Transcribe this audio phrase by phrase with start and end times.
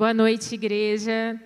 [0.00, 1.38] Boa noite, igreja.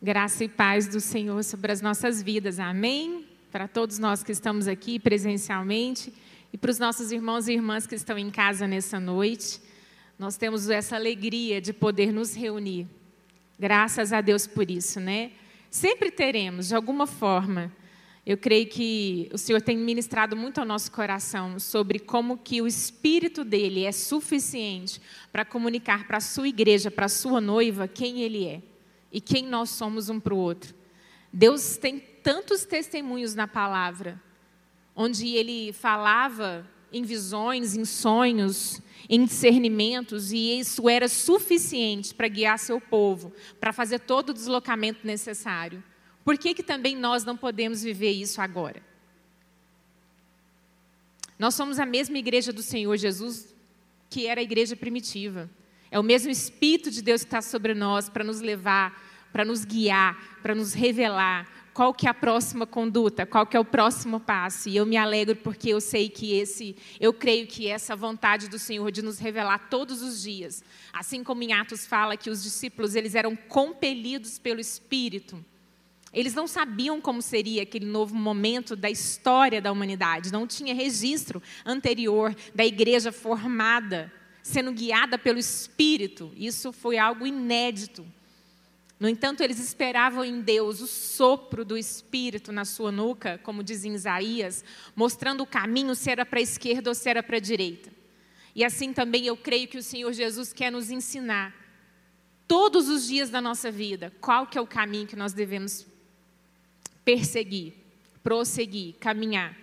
[0.00, 2.60] Graça e paz do Senhor sobre as nossas vidas.
[2.60, 3.26] Amém?
[3.50, 6.14] Para todos nós que estamos aqui presencialmente
[6.52, 9.60] e para os nossos irmãos e irmãs que estão em casa nessa noite.
[10.16, 12.86] Nós temos essa alegria de poder nos reunir.
[13.58, 15.32] Graças a Deus por isso, né?
[15.68, 17.72] Sempre teremos, de alguma forma.
[18.28, 22.66] Eu creio que o Senhor tem ministrado muito ao nosso coração sobre como que o
[22.66, 25.00] Espírito dele é suficiente
[25.32, 28.60] para comunicar para a sua igreja, para a sua noiva, quem ele é
[29.10, 30.74] e quem nós somos um para o outro.
[31.32, 34.22] Deus tem tantos testemunhos na palavra,
[34.94, 42.58] onde ele falava em visões, em sonhos, em discernimentos, e isso era suficiente para guiar
[42.58, 45.82] seu povo, para fazer todo o deslocamento necessário.
[46.28, 48.82] Por que, que também nós não podemos viver isso agora?
[51.38, 53.56] Nós somos a mesma igreja do Senhor Jesus
[54.10, 55.48] que era a igreja primitiva.
[55.90, 59.02] É o mesmo Espírito de Deus que está sobre nós para nos levar,
[59.32, 63.60] para nos guiar, para nos revelar qual que é a próxima conduta, qual que é
[63.60, 64.68] o próximo passo.
[64.68, 68.58] E eu me alegro porque eu sei que esse, eu creio que essa vontade do
[68.58, 72.94] Senhor de nos revelar todos os dias, assim como em Atos fala que os discípulos
[72.94, 75.42] eles eram compelidos pelo Espírito.
[76.12, 81.42] Eles não sabiam como seria aquele novo momento da história da humanidade, não tinha registro
[81.64, 84.12] anterior da igreja formada
[84.48, 86.32] sendo guiada pelo Espírito.
[86.34, 88.06] Isso foi algo inédito.
[88.98, 93.84] No entanto, eles esperavam em Deus o sopro do Espírito na sua nuca, como diz
[93.84, 94.64] em Isaías,
[94.96, 97.92] mostrando o caminho, se era para a esquerda ou se era para a direita.
[98.54, 101.54] E assim também eu creio que o Senhor Jesus quer nos ensinar,
[102.48, 105.86] todos os dias da nossa vida, qual que é o caminho que nós devemos
[107.08, 107.72] perseguir,
[108.22, 109.56] prosseguir, caminhar.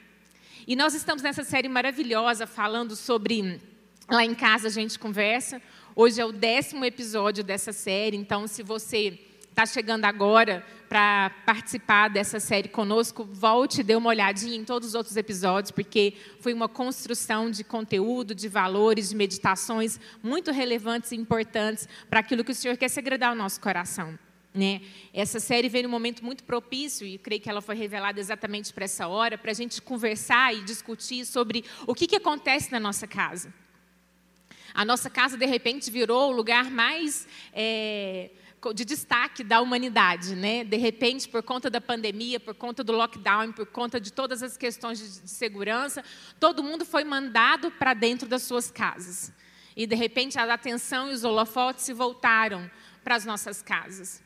[0.67, 3.61] E nós estamos nessa série maravilhosa falando sobre
[4.09, 5.61] Lá em casa a gente conversa.
[5.95, 12.07] Hoje é o décimo episódio dessa série, então se você está chegando agora para participar
[12.07, 16.51] dessa série conosco, volte e dê uma olhadinha em todos os outros episódios, porque foi
[16.51, 22.51] uma construção de conteúdo, de valores, de meditações muito relevantes e importantes para aquilo que
[22.51, 24.17] o Senhor quer segredar ao nosso coração.
[24.55, 24.81] Né?
[25.13, 28.85] Essa série veio num momento muito propício, e creio que ela foi revelada exatamente para
[28.85, 33.05] essa hora, para a gente conversar e discutir sobre o que, que acontece na nossa
[33.05, 33.53] casa.
[34.73, 38.29] A nossa casa, de repente, virou o lugar mais é,
[38.73, 40.35] de destaque da humanidade.
[40.35, 40.63] Né?
[40.63, 44.57] De repente, por conta da pandemia, por conta do lockdown, por conta de todas as
[44.57, 46.03] questões de, de segurança,
[46.39, 49.31] todo mundo foi mandado para dentro das suas casas.
[49.75, 52.69] E, de repente, a atenção e os holofotes se voltaram
[53.03, 54.24] para as nossas casas.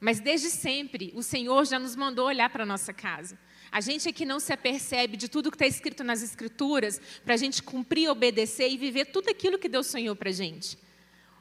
[0.00, 3.38] Mas desde sempre, o Senhor já nos mandou olhar para a nossa casa.
[3.70, 7.34] A gente é que não se apercebe de tudo que está escrito nas Escrituras para
[7.34, 10.78] a gente cumprir, obedecer e viver tudo aquilo que Deus sonhou para a gente.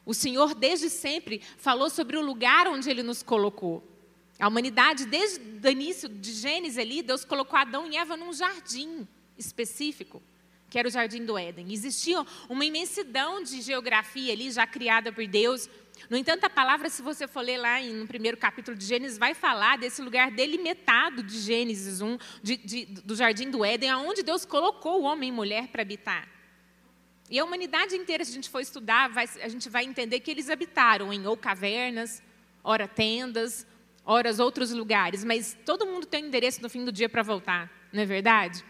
[0.05, 3.83] O Senhor, desde sempre, falou sobre o lugar onde Ele nos colocou.
[4.39, 9.07] A humanidade, desde o início de Gênesis ali, Deus colocou Adão e Eva num jardim
[9.37, 10.21] específico,
[10.69, 11.71] que era o jardim do Éden.
[11.71, 15.69] Existia uma imensidão de geografia ali já criada por Deus
[16.09, 19.33] no entanto, a palavra, se você for ler lá no primeiro capítulo de Gênesis, vai
[19.33, 24.45] falar desse lugar delimitado de Gênesis 1, de, de, do jardim do Éden, aonde Deus
[24.45, 26.27] colocou o homem e mulher para habitar.
[27.29, 30.31] E a humanidade inteira, se a gente for estudar, vai, a gente vai entender que
[30.31, 32.23] eles habitaram em ou cavernas,
[32.63, 33.67] ora tendas,
[34.05, 38.01] ora outros lugares, mas todo mundo tem endereço no fim do dia para voltar, não
[38.01, 38.63] é verdade?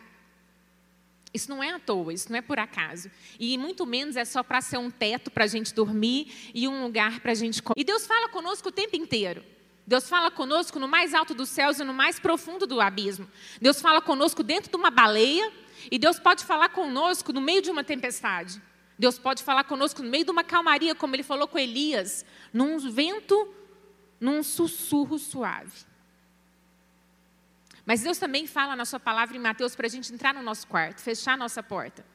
[1.37, 3.11] Isso não é à toa, isso não é por acaso.
[3.39, 6.81] E muito menos é só para ser um teto para a gente dormir e um
[6.81, 7.79] lugar para a gente comer.
[7.79, 9.43] E Deus fala conosco o tempo inteiro.
[9.85, 13.29] Deus fala conosco no mais alto dos céus e no mais profundo do abismo.
[13.61, 15.53] Deus fala conosco dentro de uma baleia
[15.91, 18.59] e Deus pode falar conosco no meio de uma tempestade.
[18.97, 22.79] Deus pode falar conosco no meio de uma calmaria, como ele falou com Elias, num
[22.79, 23.53] vento,
[24.19, 25.85] num sussurro suave.
[27.87, 30.67] Mas Deus também fala na sua palavra em Mateus para a gente entrar no nosso
[30.67, 32.05] quarto, fechar a nossa porta.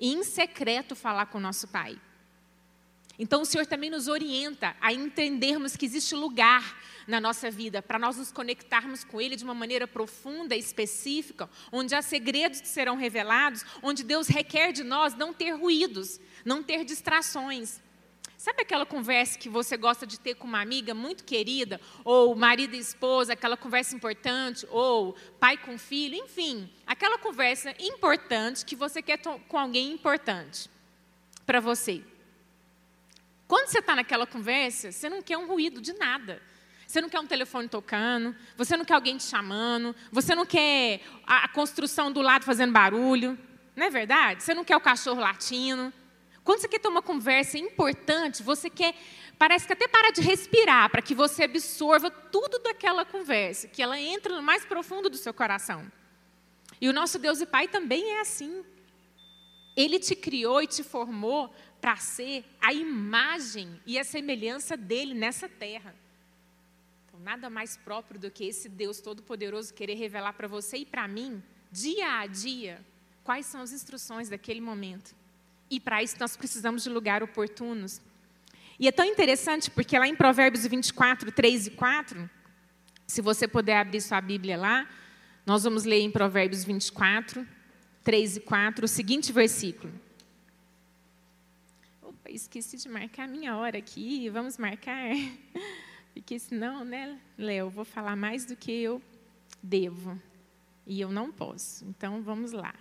[0.00, 2.00] E em secreto falar com o nosso Pai.
[3.18, 7.98] Então o Senhor também nos orienta a entendermos que existe lugar na nossa vida para
[7.98, 12.96] nós nos conectarmos com Ele de uma maneira profunda específica, onde há segredos que serão
[12.96, 17.78] revelados, onde Deus requer de nós não ter ruídos, não ter distrações.
[18.44, 22.76] Sabe aquela conversa que você gosta de ter com uma amiga muito querida, ou marido
[22.76, 29.00] e esposa, aquela conversa importante, ou pai com filho, enfim, aquela conversa importante que você
[29.00, 29.18] quer
[29.48, 30.68] com alguém importante
[31.46, 32.04] para você.
[33.48, 36.42] Quando você está naquela conversa, você não quer um ruído de nada.
[36.86, 41.00] Você não quer um telefone tocando, você não quer alguém te chamando, você não quer
[41.26, 43.38] a construção do lado fazendo barulho,
[43.74, 44.42] não é verdade?
[44.42, 45.90] Você não quer o cachorro latindo.
[46.44, 48.94] Quando você quer ter uma conversa importante, você quer.
[49.38, 53.98] parece que até para de respirar para que você absorva tudo daquela conversa, que ela
[53.98, 55.90] entra no mais profundo do seu coração.
[56.78, 58.62] E o nosso Deus e Pai também é assim.
[59.74, 65.48] Ele te criou e te formou para ser a imagem e a semelhança dele nessa
[65.48, 65.96] terra.
[67.06, 71.08] Então, nada mais próprio do que esse Deus Todo-Poderoso querer revelar para você e para
[71.08, 71.42] mim,
[71.72, 72.84] dia a dia,
[73.24, 75.14] quais são as instruções daquele momento.
[75.74, 78.00] E para isso nós precisamos de lugar oportunos.
[78.78, 82.30] E é tão interessante porque lá em Provérbios 24, 3 e 4,
[83.08, 84.88] se você puder abrir sua Bíblia lá,
[85.44, 87.44] nós vamos ler em Provérbios 24,
[88.04, 89.92] 3 e 4, o seguinte versículo.
[92.00, 95.10] Opa, esqueci de marcar a minha hora aqui, vamos marcar.
[96.14, 99.02] Porque senão, né, Léo, vou falar mais do que eu
[99.60, 100.22] devo.
[100.86, 101.84] E eu não posso.
[101.84, 102.72] Então, vamos lá.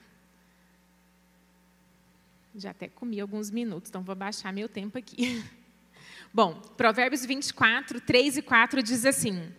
[2.56, 5.44] Já até comi alguns minutos, então vou baixar meu tempo aqui.
[6.32, 9.52] Bom, Provérbios 24, 3 e 4 diz assim: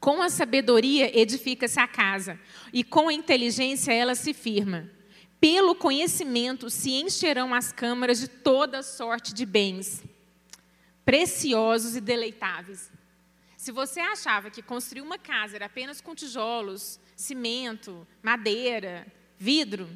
[0.00, 2.40] Com a sabedoria edifica-se a casa,
[2.72, 4.90] e com a inteligência ela se firma.
[5.38, 10.02] Pelo conhecimento se encherão as câmaras de toda sorte de bens,
[11.04, 12.90] preciosos e deleitáveis.
[13.58, 19.06] Se você achava que construir uma casa era apenas com tijolos, cimento, madeira,
[19.38, 19.88] vidro,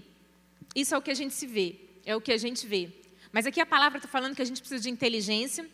[0.75, 2.91] isso é o que a gente se vê, é o que a gente vê.
[3.33, 5.69] Mas aqui a palavra está falando que a gente precisa de inteligência,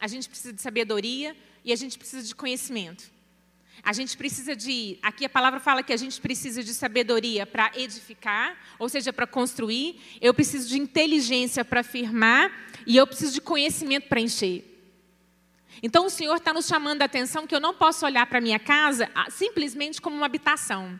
[0.00, 3.12] a gente precisa de sabedoria e a gente precisa de conhecimento.
[3.82, 4.98] A gente precisa de.
[5.02, 9.26] Aqui a palavra fala que a gente precisa de sabedoria para edificar, ou seja, para
[9.26, 10.00] construir.
[10.20, 12.50] Eu preciso de inteligência para firmar
[12.86, 14.70] e eu preciso de conhecimento para encher.
[15.82, 18.40] Então o Senhor está nos chamando a atenção que eu não posso olhar para a
[18.40, 20.98] minha casa ah, simplesmente como uma habitação.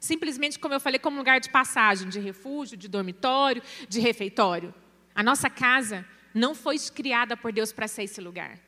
[0.00, 4.74] Simplesmente, como eu falei, como lugar de passagem, de refúgio, de dormitório, de refeitório.
[5.14, 8.58] A nossa casa não foi criada por Deus para ser esse lugar.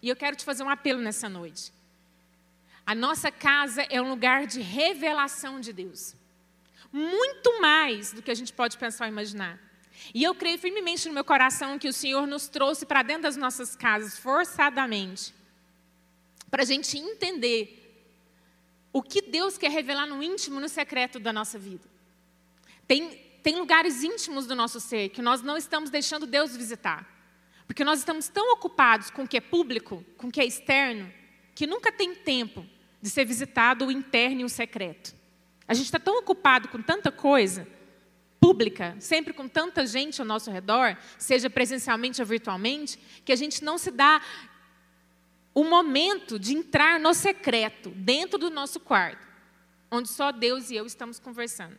[0.00, 1.72] E eu quero te fazer um apelo nessa noite.
[2.86, 6.14] A nossa casa é um lugar de revelação de Deus.
[6.92, 9.58] Muito mais do que a gente pode pensar ou imaginar.
[10.14, 13.36] E eu creio firmemente no meu coração que o Senhor nos trouxe para dentro das
[13.36, 15.34] nossas casas, forçadamente,
[16.48, 17.85] para a gente entender
[18.96, 21.86] o que Deus quer revelar no íntimo, no secreto da nossa vida.
[22.88, 27.06] Tem tem lugares íntimos do nosso ser que nós não estamos deixando Deus visitar.
[27.64, 31.12] Porque nós estamos tão ocupados com o que é público, com o que é externo,
[31.54, 32.66] que nunca tem tempo
[33.00, 35.14] de ser visitado o interno e o secreto.
[35.68, 37.68] A gente está tão ocupado com tanta coisa
[38.40, 43.62] pública, sempre com tanta gente ao nosso redor, seja presencialmente ou virtualmente, que a gente
[43.62, 44.20] não se dá
[45.56, 49.26] o momento de entrar no secreto, dentro do nosso quarto,
[49.90, 51.78] onde só Deus e eu estamos conversando.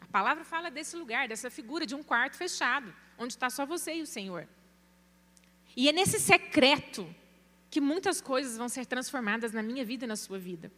[0.00, 3.96] A palavra fala desse lugar, dessa figura de um quarto fechado, onde está só você
[3.96, 4.48] e o Senhor.
[5.76, 7.14] E é nesse secreto
[7.68, 10.72] que muitas coisas vão ser transformadas na minha vida e na sua vida.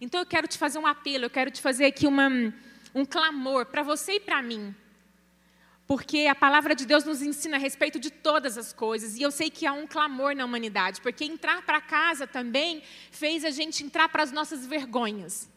[0.00, 2.28] Então eu quero te fazer um apelo, eu quero te fazer aqui uma,
[2.94, 4.72] um clamor para você e para mim.
[5.86, 9.30] Porque a palavra de Deus nos ensina a respeito de todas as coisas, e eu
[9.30, 13.84] sei que há um clamor na humanidade, porque entrar para casa também fez a gente
[13.84, 15.48] entrar para as nossas vergonhas,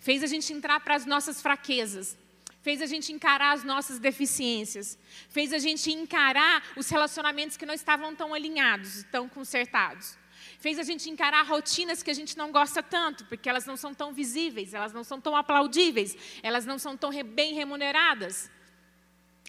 [0.00, 2.16] fez a gente entrar para as nossas fraquezas,
[2.62, 7.74] fez a gente encarar as nossas deficiências, fez a gente encarar os relacionamentos que não
[7.74, 10.16] estavam tão alinhados, tão consertados.
[10.58, 13.94] Fez a gente encarar rotinas que a gente não gosta tanto, porque elas não são
[13.94, 18.50] tão visíveis, elas não são tão aplaudíveis, elas não são tão bem remuneradas.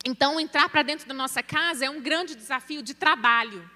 [0.05, 3.69] Então, entrar para dentro da nossa casa é um grande desafio de trabalho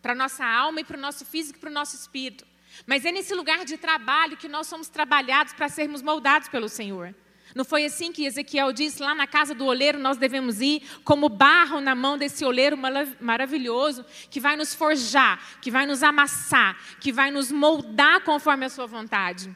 [0.00, 2.46] para a nossa alma e para o nosso físico e para o nosso espírito.
[2.86, 7.14] Mas é nesse lugar de trabalho que nós somos trabalhados para sermos moldados pelo Senhor.
[7.54, 11.28] Não foi assim que Ezequiel disse: lá na casa do oleiro nós devemos ir, como
[11.28, 12.78] barro na mão desse oleiro
[13.20, 18.68] maravilhoso, que vai nos forjar, que vai nos amassar, que vai nos moldar conforme a
[18.68, 19.54] sua vontade.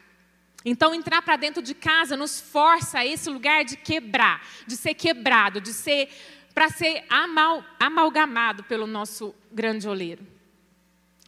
[0.65, 4.95] Então, entrar para dentro de casa nos força a esse lugar de quebrar, de ser
[4.95, 6.09] quebrado, de ser
[6.55, 10.25] para ser amal, amalgamado pelo nosso grande oleiro.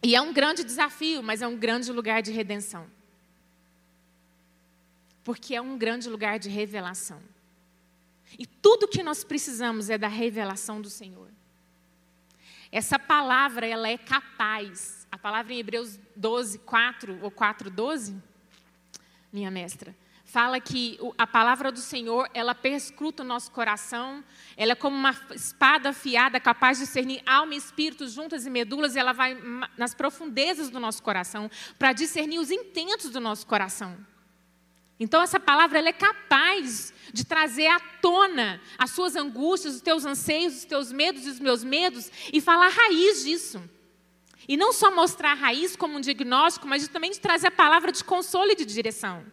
[0.01, 2.89] E é um grande desafio, mas é um grande lugar de redenção
[5.27, 7.21] porque é um grande lugar de revelação.
[8.39, 11.27] E tudo que nós precisamos é da revelação do Senhor.
[12.71, 15.05] Essa palavra, ela é capaz.
[15.11, 18.15] A palavra em Hebreus 12, 4 ou 4, 12,
[19.31, 19.95] minha mestra,
[20.27, 24.23] fala que a palavra do Senhor, ela perscruta o nosso coração,
[24.57, 28.95] ela é como uma espada afiada, capaz de discernir alma e espírito juntas e medulas,
[28.95, 29.37] e ela vai
[29.77, 33.97] nas profundezas do nosso coração, para discernir os intentos do nosso coração.
[34.99, 40.05] Então, essa palavra ela é capaz de trazer à tona as suas angústias, os teus
[40.05, 43.61] anseios, os teus medos e os meus medos e falar a raiz disso.
[44.47, 47.91] E não só mostrar a raiz como um diagnóstico, mas também de trazer a palavra
[47.91, 49.25] de consolo e de direção.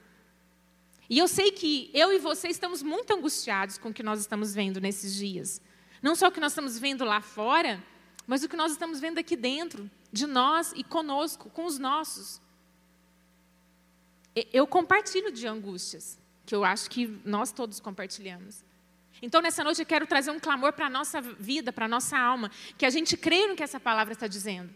[1.08, 4.54] E eu sei que eu e você estamos muito angustiados com o que nós estamos
[4.54, 5.60] vendo nesses dias.
[6.02, 7.82] Não só o que nós estamos vendo lá fora,
[8.26, 12.40] mas o que nós estamos vendo aqui dentro, de nós e conosco, com os nossos.
[14.52, 18.64] Eu compartilho de angústias, que eu acho que nós todos compartilhamos.
[19.22, 22.18] Então, nessa noite, eu quero trazer um clamor para a nossa vida, para a nossa
[22.18, 24.72] alma, que a gente creia no que essa palavra está dizendo.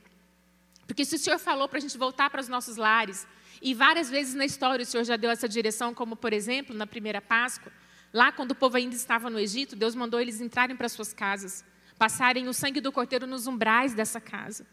[0.89, 3.27] Porque se o Senhor falou para a gente voltar para os nossos lares,
[3.61, 6.87] e várias vezes na história o Senhor já deu essa direção, como por exemplo na
[6.87, 7.71] primeira Páscoa,
[8.13, 11.63] lá quando o povo ainda estava no Egito, Deus mandou eles entrarem para suas casas,
[11.99, 14.67] passarem o sangue do cordeiro nos umbrais dessa casa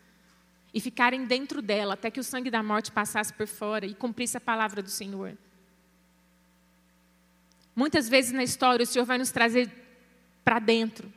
[0.74, 4.38] e ficarem dentro dela até que o sangue da morte passasse por fora e cumprisse
[4.38, 5.38] a palavra do Senhor.
[7.76, 9.70] Muitas vezes na história o Senhor vai nos trazer
[10.46, 11.12] para dentro,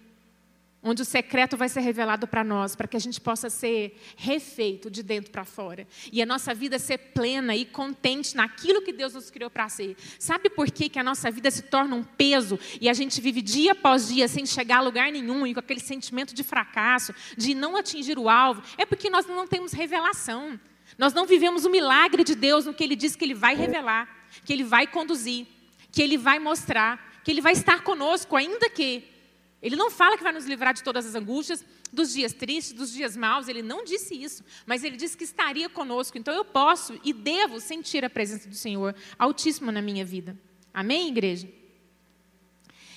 [0.83, 4.91] onde o secreto vai ser revelado para nós, para que a gente possa ser refeito
[4.91, 5.87] de dentro para fora.
[6.13, 9.97] E a nossa vida ser plena e contente naquilo que Deus nos criou para ser.
[10.19, 13.43] Sabe por que, que a nossa vida se torna um peso e a gente vive
[13.43, 17.55] dia após dia sem chegar a lugar nenhum e com aquele sentimento de fracasso, de
[17.55, 18.63] não atingir o alvo?
[18.77, 20.59] É porque nós não temos revelação.
[20.97, 24.27] Nós não vivemos o milagre de Deus no que Ele diz que Ele vai revelar,
[24.45, 25.47] que Ele vai conduzir,
[25.91, 29.18] que Ele vai mostrar, que Ele vai estar conosco, ainda que
[29.61, 32.93] ele não fala que vai nos livrar de todas as angústias, dos dias tristes, dos
[32.93, 36.17] dias maus, ele não disse isso, mas ele disse que estaria conosco.
[36.17, 40.39] Então eu posso e devo sentir a presença do Senhor Altíssimo na minha vida.
[40.73, 41.49] Amém, igreja?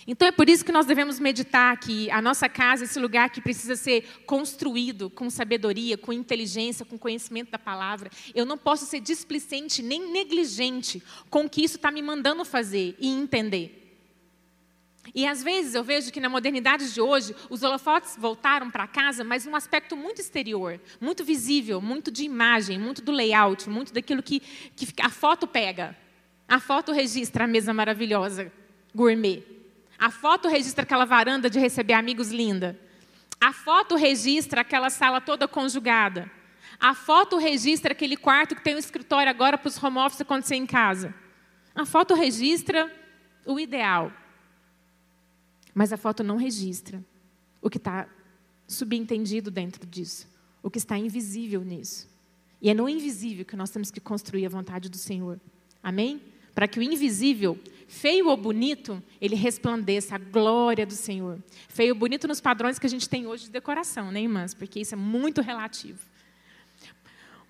[0.05, 3.41] Então é por isso que nós devemos meditar que a nossa casa, esse lugar que
[3.41, 8.09] precisa ser construído com sabedoria, com inteligência, com conhecimento da palavra.
[8.33, 12.95] Eu não posso ser displicente nem negligente com o que isso está me mandando fazer
[12.99, 13.80] e entender.
[15.13, 19.23] E às vezes eu vejo que na modernidade de hoje, os holofotes voltaram para casa,
[19.23, 24.21] mas num aspecto muito exterior, muito visível, muito de imagem, muito do layout, muito daquilo
[24.21, 24.39] que,
[24.75, 25.97] que a foto pega.
[26.47, 28.51] A foto registra a mesa maravilhosa,
[28.93, 29.43] gourmet.
[29.97, 32.79] A foto registra aquela varanda de receber amigos linda.
[33.39, 36.29] A foto registra aquela sala toda conjugada.
[36.79, 40.55] A foto registra aquele quarto que tem um escritório agora para os home office acontecer
[40.55, 41.13] em casa.
[41.73, 42.91] A foto registra
[43.45, 44.11] o ideal.
[45.73, 47.03] Mas a foto não registra
[47.61, 48.07] o que está
[48.67, 50.27] subentendido dentro disso,
[50.63, 52.09] o que está invisível nisso.
[52.61, 55.39] E é no invisível que nós temos que construir a vontade do Senhor.
[55.81, 56.21] Amém?
[56.53, 61.41] Para que o invisível, feio ou bonito, ele resplandeça a glória do Senhor.
[61.69, 64.53] Feio ou bonito nos padrões que a gente tem hoje de decoração, né, irmãs?
[64.53, 65.99] Porque isso é muito relativo.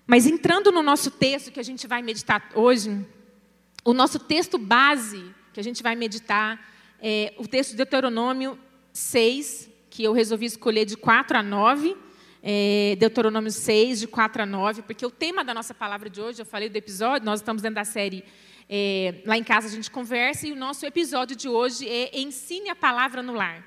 [0.06, 3.04] Mas entrando no nosso texto que a gente vai meditar hoje,
[3.84, 6.71] o nosso texto base que a gente vai meditar
[7.04, 8.56] é, o texto de Deuteronômio
[8.92, 11.96] 6, que eu resolvi escolher de 4 a 9.
[12.40, 16.40] É, Deuteronômio 6, de 4 a 9, porque o tema da nossa palavra de hoje,
[16.40, 18.24] eu falei do episódio, nós estamos dentro da série
[18.68, 22.70] é, Lá em Casa a gente conversa, e o nosso episódio de hoje é Ensine
[22.70, 23.66] a Palavra no Lar.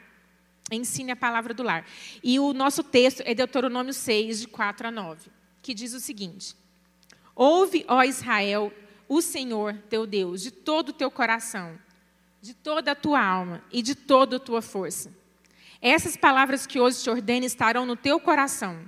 [0.72, 1.86] Ensine a Palavra do Lar.
[2.24, 5.30] E o nosso texto é Deuteronômio 6, de 4 a 9,
[5.62, 6.56] que diz o seguinte:
[7.36, 8.72] Ouve, ó Israel,
[9.10, 11.78] o Senhor teu Deus, de todo o teu coração
[12.46, 15.12] de toda a tua alma e de toda a tua força.
[15.82, 18.86] Essas palavras que hoje te ordeno estarão no teu coração.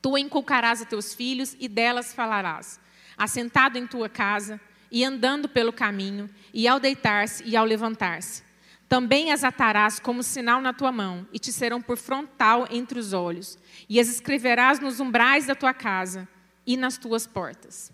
[0.00, 2.78] Tu inculcarás a teus filhos e delas falarás,
[3.16, 4.60] assentado em tua casa
[4.92, 8.44] e andando pelo caminho, e ao deitar-se e ao levantar-se.
[8.88, 13.12] Também as atarás como sinal na tua mão, e te serão por frontal entre os
[13.12, 13.58] olhos,
[13.88, 16.28] e as escreverás nos umbrais da tua casa
[16.64, 17.92] e nas tuas portas.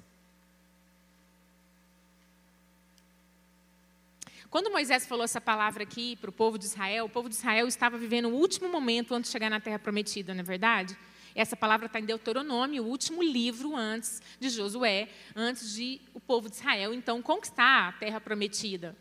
[4.55, 7.67] Quando Moisés falou essa palavra aqui para o povo de Israel, o povo de Israel
[7.67, 10.97] estava vivendo o último momento antes de chegar na terra prometida, não é verdade?
[11.35, 16.49] Essa palavra está em Deuteronômio, o último livro antes de Josué, antes de o povo
[16.49, 18.97] de Israel, então, conquistar a terra prometida.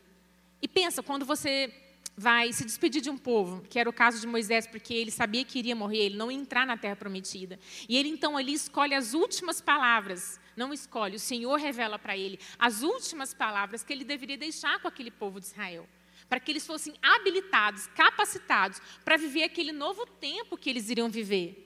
[0.60, 1.72] E pensa, quando você
[2.18, 5.46] vai se despedir de um povo, que era o caso de Moisés, porque ele sabia
[5.46, 7.60] que iria morrer, ele não ia entrar na terra prometida.
[7.88, 12.40] E ele então ali escolhe as últimas palavras não escolhe, o Senhor revela para ele
[12.58, 15.88] as últimas palavras que ele deveria deixar com aquele povo de Israel,
[16.30, 21.64] para que eles fossem habilitados, capacitados para viver aquele novo tempo que eles iriam viver.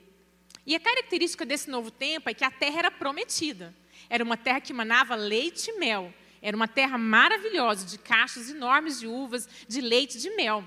[0.66, 3.74] E a característica desse novo tempo é que a terra era prometida.
[4.10, 6.12] Era uma terra que manava leite e mel.
[6.42, 10.66] Era uma terra maravilhosa, de cachos enormes de uvas, de leite de mel.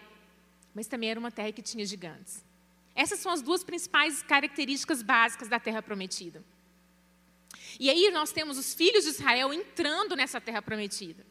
[0.73, 2.43] Mas também era uma terra que tinha gigantes.
[2.95, 6.43] Essas são as duas principais características básicas da terra prometida.
[7.79, 11.25] E aí nós temos os filhos de Israel entrando nessa terra prometida.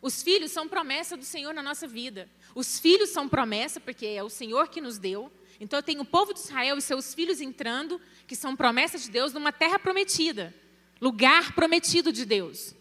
[0.00, 2.28] Os filhos são promessa do Senhor na nossa vida.
[2.54, 5.30] Os filhos são promessa porque é o Senhor que nos deu.
[5.60, 9.10] Então eu tenho o povo de Israel e seus filhos entrando, que são promessas de
[9.10, 10.54] Deus, numa terra prometida,
[11.00, 12.74] lugar prometido de Deus.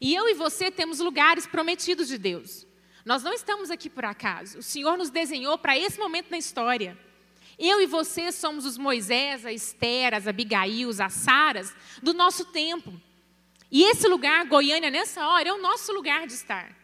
[0.00, 2.66] E eu e você temos lugares prometidos de Deus.
[3.04, 4.58] Nós não estamos aqui por acaso.
[4.58, 6.98] O Senhor nos desenhou para esse momento na história.
[7.58, 12.92] Eu e você somos os Moisés, a Esther, as Abigail, as Saras do nosso tempo.
[13.70, 16.74] E esse lugar, Goiânia, nessa hora, é o nosso lugar de estar.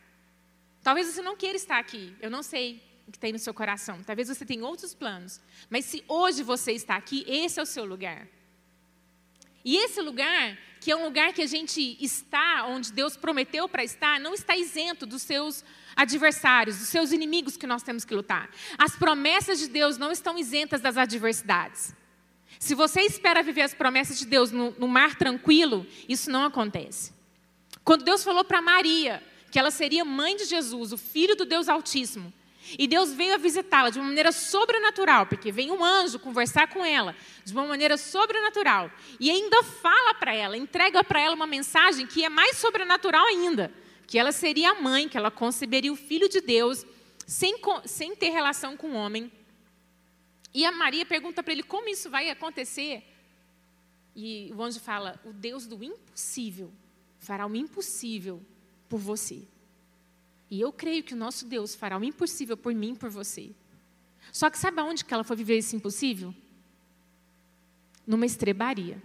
[0.83, 4.02] Talvez você não queira estar aqui, eu não sei o que tem no seu coração.
[4.02, 5.40] Talvez você tenha outros planos.
[5.71, 8.26] Mas se hoje você está aqui, esse é o seu lugar.
[9.64, 13.83] E esse lugar, que é um lugar que a gente está, onde Deus prometeu para
[13.83, 15.64] estar, não está isento dos seus
[15.97, 18.50] adversários, dos seus inimigos que nós temos que lutar.
[18.76, 21.94] As promessas de Deus não estão isentas das adversidades.
[22.59, 27.12] Se você espera viver as promessas de Deus no, no mar tranquilo, isso não acontece.
[27.83, 31.68] Quando Deus falou para Maria que ela seria mãe de Jesus, o filho do Deus
[31.68, 32.33] Altíssimo,
[32.78, 36.85] e Deus veio a visitá-la de uma maneira sobrenatural, porque vem um anjo conversar com
[36.85, 38.90] ela de uma maneira sobrenatural.
[39.21, 43.73] E ainda fala para ela, entrega para ela uma mensagem que é mais sobrenatural ainda:
[44.06, 46.87] que ela seria a mãe, que ela conceberia o filho de Deus,
[47.26, 49.30] sem, sem ter relação com o homem.
[50.52, 53.02] E a Maria pergunta para ele como isso vai acontecer.
[54.16, 56.73] E o anjo fala: o Deus do impossível
[57.18, 58.40] fará o impossível
[58.88, 59.42] por você.
[60.51, 63.51] E eu creio que o nosso Deus fará o impossível por mim e por você.
[64.33, 66.35] Só que sabe aonde que ela foi viver esse impossível?
[68.07, 69.01] Numa estrebaria.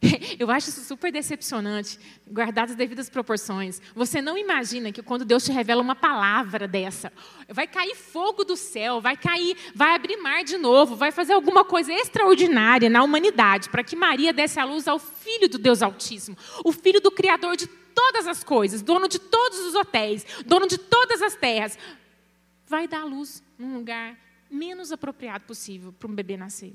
[0.38, 3.80] Eu acho isso super decepcionante, guardadas as devidas proporções.
[3.94, 7.12] Você não imagina que quando Deus te revela uma palavra dessa,
[7.48, 11.64] vai cair fogo do céu, vai cair, vai abrir mar de novo, vai fazer alguma
[11.64, 16.36] coisa extraordinária na humanidade para que Maria desse a luz ao Filho do Deus Altíssimo,
[16.64, 20.76] o Filho do Criador de todas as coisas, dono de todos os hotéis, dono de
[20.76, 21.78] todas as terras,
[22.66, 24.18] vai dar luz num lugar
[24.50, 26.74] menos apropriado possível para um bebê nascer.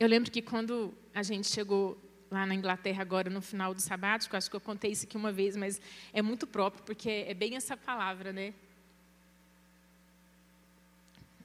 [0.00, 1.98] Eu lembro que quando a gente chegou
[2.30, 5.30] lá na Inglaterra agora no final do sabático, acho que eu contei isso aqui uma
[5.30, 5.80] vez, mas
[6.12, 8.54] é muito próprio porque é bem essa palavra, né?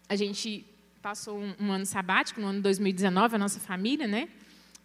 [0.08, 0.66] A gente
[1.02, 4.30] passou um, um ano sabático no ano 2019, a nossa família, né?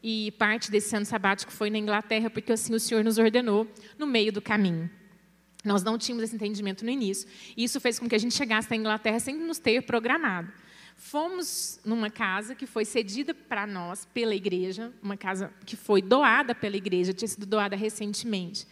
[0.07, 3.67] E parte desse ano sabático foi na Inglaterra, porque assim o Senhor nos ordenou
[3.99, 4.91] no meio do caminho.
[5.65, 7.27] Nós não tínhamos esse entendimento no início.
[7.57, 10.53] E isso fez com que a gente chegasse na Inglaterra sem nos ter programado.
[10.95, 16.55] Fomos numa casa que foi cedida para nós pela igreja, uma casa que foi doada
[16.55, 18.67] pela igreja, tinha sido doada recentemente.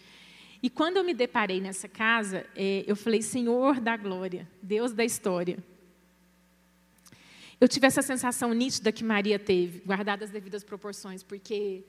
[0.62, 5.02] E quando eu me deparei nessa casa, é, eu falei: Senhor da glória, Deus da
[5.02, 5.56] história,
[7.62, 11.84] eu tive essa sensação nítida que Maria teve, guardadas as devidas proporções, porque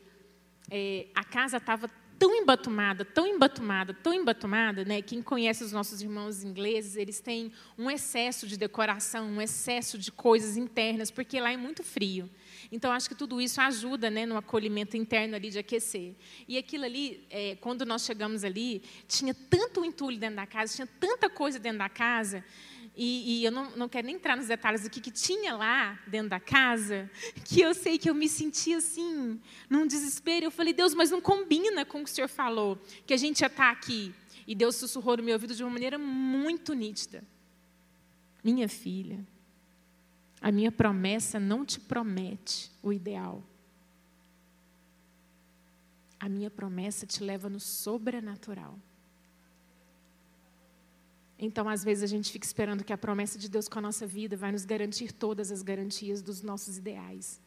[0.69, 5.01] é, a casa estava tão embatumada, tão embatumada, tão embatumada, né?
[5.01, 10.11] Quem conhece os nossos irmãos ingleses, eles têm um excesso de decoração, um excesso de
[10.11, 12.29] coisas internas, porque lá é muito frio.
[12.71, 16.13] Então, acho que tudo isso ajuda né, no acolhimento interno ali de aquecer.
[16.47, 20.87] E aquilo ali, é, quando nós chegamos ali, tinha tanto entulho dentro da casa, tinha
[20.99, 22.45] tanta coisa dentro da casa,
[22.95, 25.99] e, e eu não, não, quero nem entrar nos detalhes do que, que tinha lá
[26.05, 27.09] dentro da casa,
[27.43, 30.45] que eu sei que eu me senti assim, num desespero.
[30.45, 33.39] Eu falei, Deus, mas não combina com o que o Senhor falou, que a gente
[33.39, 34.13] já está aqui.
[34.45, 37.23] E Deus sussurrou no meu ouvido de uma maneira muito nítida.
[38.43, 39.25] Minha filha,
[40.39, 43.43] a minha promessa não te promete o ideal.
[46.19, 48.77] A minha promessa te leva no sobrenatural.
[51.37, 54.05] Então, às vezes, a gente fica esperando que a promessa de Deus com a nossa
[54.05, 57.41] vida vai nos garantir todas as garantias dos nossos ideais.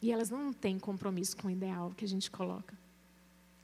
[0.00, 2.76] E elas não têm compromisso com o ideal que a gente coloca.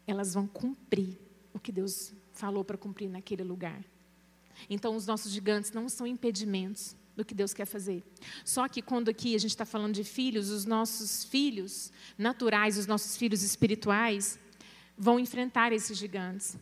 [0.06, 1.18] Elas vão cumprir
[1.52, 3.84] o que Deus falou para cumprir naquele lugar.
[4.70, 8.04] Então, os nossos gigantes não são impedimentos do que Deus quer fazer.
[8.44, 12.86] Só que quando aqui a gente está falando de filhos, os nossos filhos naturais, os
[12.86, 14.38] nossos filhos espirituais,
[14.96, 16.56] vão enfrentar esses gigantes.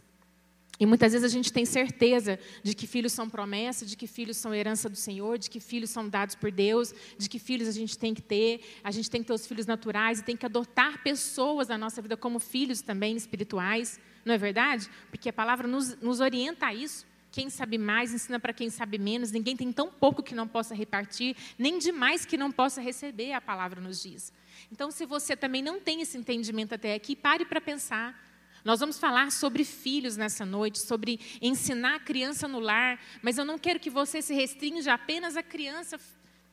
[0.78, 4.36] E muitas vezes a gente tem certeza de que filhos são promessa, de que filhos
[4.36, 7.72] são herança do Senhor, de que filhos são dados por Deus, de que filhos a
[7.72, 10.44] gente tem que ter, a gente tem que ter os filhos naturais e tem que
[10.44, 14.90] adotar pessoas na nossa vida como filhos também espirituais, não é verdade?
[15.10, 17.06] Porque a palavra nos, nos orienta a isso.
[17.30, 20.74] Quem sabe mais ensina para quem sabe menos, ninguém tem tão pouco que não possa
[20.74, 24.32] repartir, nem demais que não possa receber, a palavra nos diz.
[24.72, 28.25] Então, se você também não tem esse entendimento até aqui, pare para pensar
[28.66, 33.44] nós vamos falar sobre filhos nessa noite, sobre ensinar a criança no lar, mas eu
[33.44, 36.00] não quero que você se restrinja apenas a criança,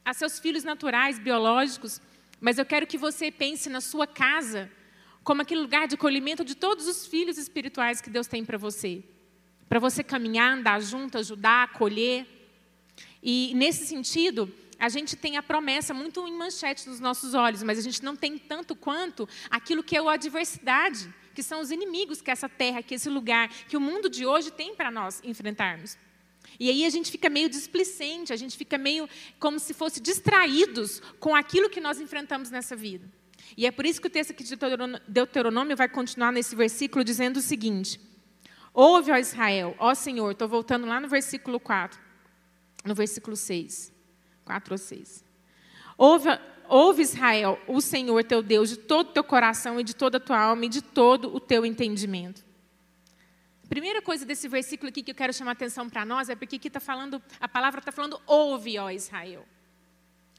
[0.05, 1.99] a seus filhos naturais, biológicos,
[2.39, 4.69] mas eu quero que você pense na sua casa
[5.23, 9.03] como aquele lugar de acolhimento de todos os filhos espirituais que Deus tem para você.
[9.67, 12.27] para você caminhar, andar junto, ajudar, acolher.
[13.23, 17.79] E nesse sentido, a gente tem a promessa muito em manchete nos nossos olhos, mas
[17.79, 22.21] a gente não tem tanto quanto aquilo que é a adversidade, que são os inimigos
[22.21, 25.97] que essa terra, que esse lugar, que o mundo de hoje tem para nós enfrentarmos.
[26.59, 31.01] E aí a gente fica meio displicente, a gente fica meio como se fosse distraídos
[31.19, 33.09] com aquilo que nós enfrentamos nessa vida.
[33.57, 34.55] E é por isso que o texto aqui de
[35.07, 37.99] Deuteronômio vai continuar nesse versículo dizendo o seguinte:
[38.73, 41.99] Ouve, ó Israel, ó Senhor, estou voltando lá no versículo 4,
[42.85, 43.91] no versículo 6,
[44.45, 45.25] 4 ou 6.
[45.97, 46.29] Ouve,
[46.73, 50.19] ouve Israel, o Senhor teu Deus, de todo o teu coração e de toda a
[50.19, 52.43] tua alma e de todo o teu entendimento.
[53.63, 56.35] A primeira coisa desse versículo aqui que eu quero chamar a atenção para nós é
[56.35, 59.45] porque aqui está falando, a palavra está falando, ouve, ó Israel.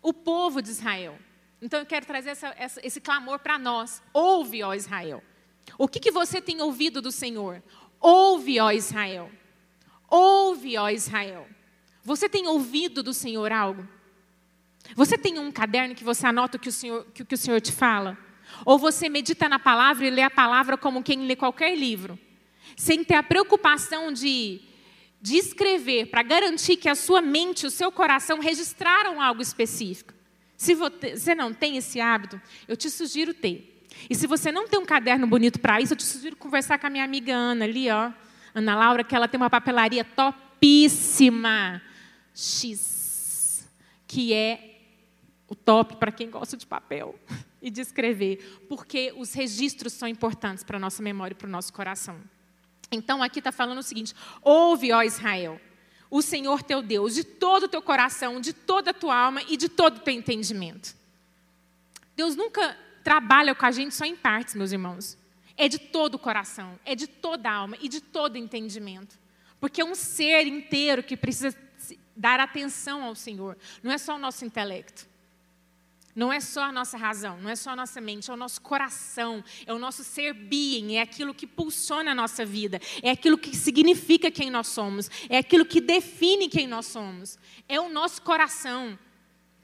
[0.02, 1.16] O povo de Israel.
[1.62, 4.02] Então eu quero trazer essa, essa, esse clamor para nós.
[4.12, 5.22] Ouve, ó Israel.
[5.78, 7.62] O que, que você tem ouvido do Senhor?
[8.00, 9.30] Ouve, ó Israel.
[10.10, 11.46] Ouve, ó Israel.
[12.02, 13.88] Você tem ouvido do Senhor algo?
[14.94, 17.60] Você tem um caderno que você anota o que o Senhor, que, que o Senhor
[17.60, 18.18] te fala?
[18.64, 22.18] Ou você medita na palavra e lê a palavra como quem lê qualquer livro?
[22.76, 24.60] Sem ter a preocupação de,
[25.20, 30.12] de escrever para garantir que a sua mente, o seu coração registraram algo específico.
[30.56, 33.86] Se você não tem esse hábito, eu te sugiro ter.
[34.08, 36.86] E se você não tem um caderno bonito para isso, eu te sugiro conversar com
[36.86, 38.12] a minha amiga Ana ali, ó.
[38.54, 41.82] Ana Laura, que ela tem uma papelaria topíssima.
[42.34, 43.68] X,
[44.06, 44.73] que é
[45.54, 47.18] o top para quem gosta de papel
[47.62, 51.50] e de escrever, porque os registros são importantes para a nossa memória e para o
[51.50, 52.20] nosso coração.
[52.90, 55.60] Então aqui está falando o seguinte: ouve, ó Israel,
[56.10, 59.56] o Senhor teu Deus, de todo o teu coração, de toda a tua alma e
[59.56, 60.94] de todo o teu entendimento.
[62.16, 65.16] Deus nunca trabalha com a gente só em partes, meus irmãos.
[65.56, 69.16] É de todo o coração, é de toda a alma e de todo o entendimento.
[69.60, 71.56] Porque é um ser inteiro que precisa
[72.16, 73.56] dar atenção ao Senhor.
[73.82, 75.13] Não é só o nosso intelecto.
[76.14, 78.60] Não é só a nossa razão, não é só a nossa mente, é o nosso
[78.60, 83.36] coração, é o nosso ser being, é aquilo que pulsiona a nossa vida, é aquilo
[83.36, 87.36] que significa quem nós somos, é aquilo que define quem nós somos.
[87.68, 88.96] É o nosso coração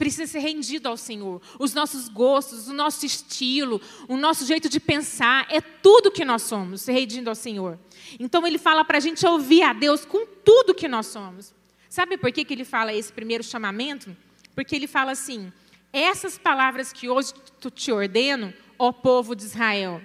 [0.01, 1.43] precisa ser rendido ao Senhor.
[1.59, 6.41] Os nossos gostos, o nosso estilo, o nosso jeito de pensar, é tudo que nós
[6.41, 7.79] somos, ser rendido ao Senhor.
[8.19, 11.55] Então ele fala para a gente ouvir a Deus com tudo que nós somos.
[11.91, 14.17] Sabe por que, que ele fala esse primeiro chamamento?
[14.55, 15.53] Porque ele fala assim:
[15.93, 17.33] essas palavras que hoje
[17.75, 20.01] te ordeno, ó povo de Israel,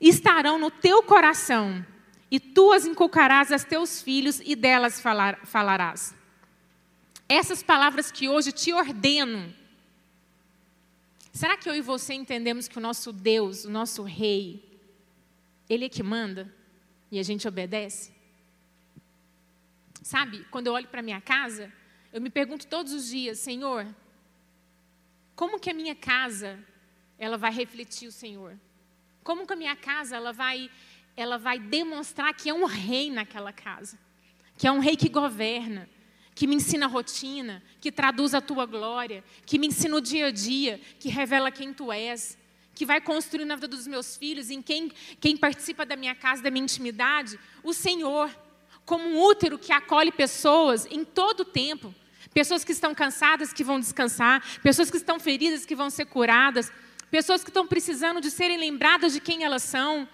[0.00, 1.84] estarão no teu coração,
[2.30, 6.18] e tu as inculcarás a teus filhos, e delas falar, falarás
[7.28, 9.54] essas palavras que hoje te ordeno,
[11.30, 14.64] será que eu e você entendemos que o nosso Deus, o nosso Rei,
[15.68, 16.52] Ele é que manda
[17.12, 18.16] e a gente obedece?
[20.02, 21.70] Sabe, quando eu olho para minha casa,
[22.10, 23.86] eu me pergunto todos os dias, Senhor,
[25.38, 26.58] como que a minha casa
[27.16, 28.58] ela vai refletir o Senhor?
[29.22, 30.68] Como que a minha casa ela vai
[31.16, 33.96] ela vai demonstrar que é um rei naquela casa,
[34.56, 35.88] que é um rei que governa,
[36.34, 40.26] que me ensina a rotina, que traduz a tua glória, que me ensina o dia
[40.26, 42.36] a dia, que revela quem tu és,
[42.74, 46.42] que vai construir na vida dos meus filhos, em quem, quem participa da minha casa,
[46.42, 48.28] da minha intimidade, o Senhor,
[48.84, 51.94] como um útero que acolhe pessoas em todo o tempo.
[52.38, 56.70] Pessoas que estão cansadas, que vão descansar, pessoas que estão feridas, que vão ser curadas,
[57.10, 60.08] pessoas que estão precisando de serem lembradas de quem elas são,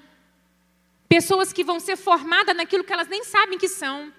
[1.06, 4.10] pessoas que vão ser formadas naquilo que elas nem sabem que são.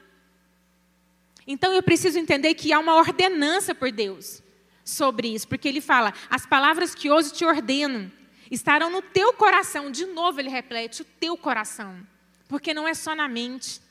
[1.48, 4.44] Então eu preciso entender que há uma ordenança por Deus
[4.84, 8.12] sobre isso, porque ele fala: as palavras que hoje te ordeno
[8.52, 9.89] estarão no teu coração.
[9.89, 12.06] De novo ele repete: o teu coração,
[12.48, 13.82] porque não é só na mente,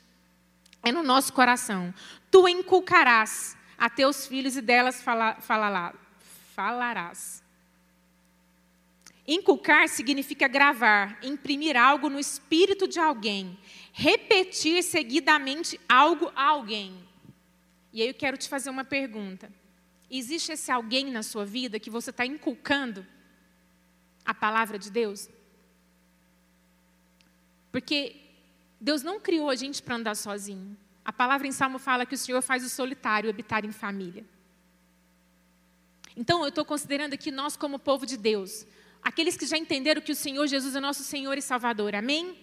[0.81, 1.93] é no nosso coração.
[2.31, 5.93] Tu inculcarás a teus filhos e delas fala, falará,
[6.55, 7.43] falarás.
[9.27, 13.57] Inculcar significa gravar, imprimir algo no espírito de alguém,
[13.91, 16.95] repetir seguidamente algo a alguém.
[17.91, 19.51] E aí eu quero te fazer uma pergunta.
[20.11, 23.05] Existe esse alguém na sua vida que você está inculcando
[24.23, 25.29] a palavra de Deus?
[27.71, 28.15] Porque
[28.79, 30.77] Deus não criou a gente para andar sozinho.
[31.05, 34.25] A palavra em Salmo fala que o Senhor faz o solitário habitar em família.
[36.17, 38.65] Então, eu estou considerando aqui nós, como povo de Deus,
[39.03, 42.35] aqueles que já entenderam que o Senhor Jesus é nosso Senhor e Salvador, amém?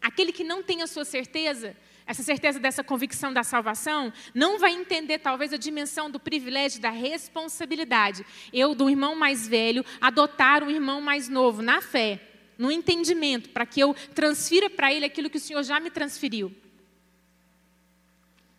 [0.00, 4.72] Aquele que não tem a sua certeza, essa certeza dessa convicção da salvação, não vai
[4.72, 8.24] entender talvez a dimensão do privilégio, da responsabilidade.
[8.52, 12.20] Eu, do irmão mais velho, adotar um irmão mais novo na fé,
[12.56, 16.54] no entendimento, para que eu transfira para ele aquilo que o Senhor já me transferiu.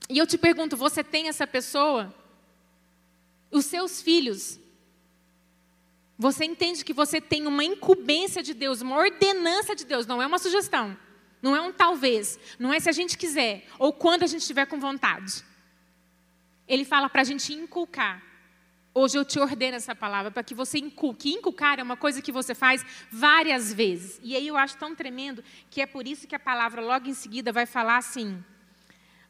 [0.08, 2.14] E eu te pergunto: você tem essa pessoa?
[3.52, 4.60] Os seus filhos?
[6.18, 10.28] Você entende que você tem uma incumbência de Deus, uma ordenança de Deus, não é
[10.28, 10.98] uma sugestão,
[11.42, 14.66] não é um talvez, não é se a gente quiser ou quando a gente estiver
[14.66, 15.44] com vontade.
[16.68, 18.22] Ele fala para a gente inculcar.
[18.94, 21.32] Hoje eu te ordeno essa palavra para que você inculque.
[21.32, 24.20] Inculcar é uma coisa que você faz várias vezes.
[24.22, 27.14] E aí eu acho tão tremendo que é por isso que a palavra logo em
[27.14, 28.44] seguida vai falar assim: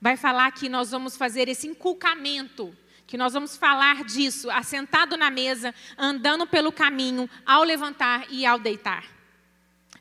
[0.02, 2.76] vai falar que nós vamos fazer esse inculcamento
[3.10, 8.60] que nós vamos falar disso assentado na mesa, andando pelo caminho, ao levantar e ao
[8.60, 9.04] deitar.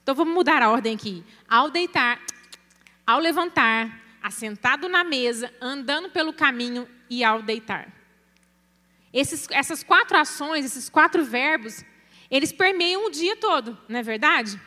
[0.02, 1.24] Então vamos mudar a ordem aqui.
[1.48, 2.20] Ao deitar,
[3.06, 7.90] ao levantar, assentado na mesa, andando pelo caminho e ao deitar.
[9.10, 11.82] Esses, essas quatro ações, esses quatro verbos,
[12.30, 14.60] eles permeiam o dia todo, não é verdade?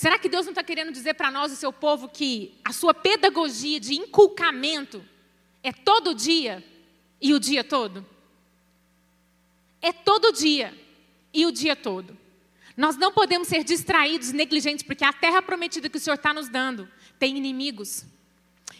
[0.00, 2.94] Será que Deus não está querendo dizer para nós, o seu povo, que a sua
[2.94, 5.04] pedagogia de inculcamento
[5.62, 6.64] é todo dia
[7.20, 8.06] e o dia todo?
[9.82, 10.72] É todo dia
[11.34, 12.16] e o dia todo.
[12.74, 16.48] Nós não podemos ser distraídos, negligentes, porque a terra prometida que o Senhor está nos
[16.48, 18.06] dando tem inimigos.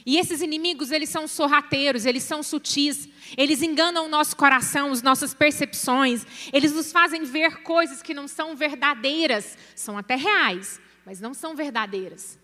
[0.07, 3.07] E esses inimigos, eles são sorrateiros, eles são sutis,
[3.37, 8.27] eles enganam o nosso coração, as nossas percepções, eles nos fazem ver coisas que não
[8.27, 12.39] são verdadeiras, são até reais, mas não são verdadeiras.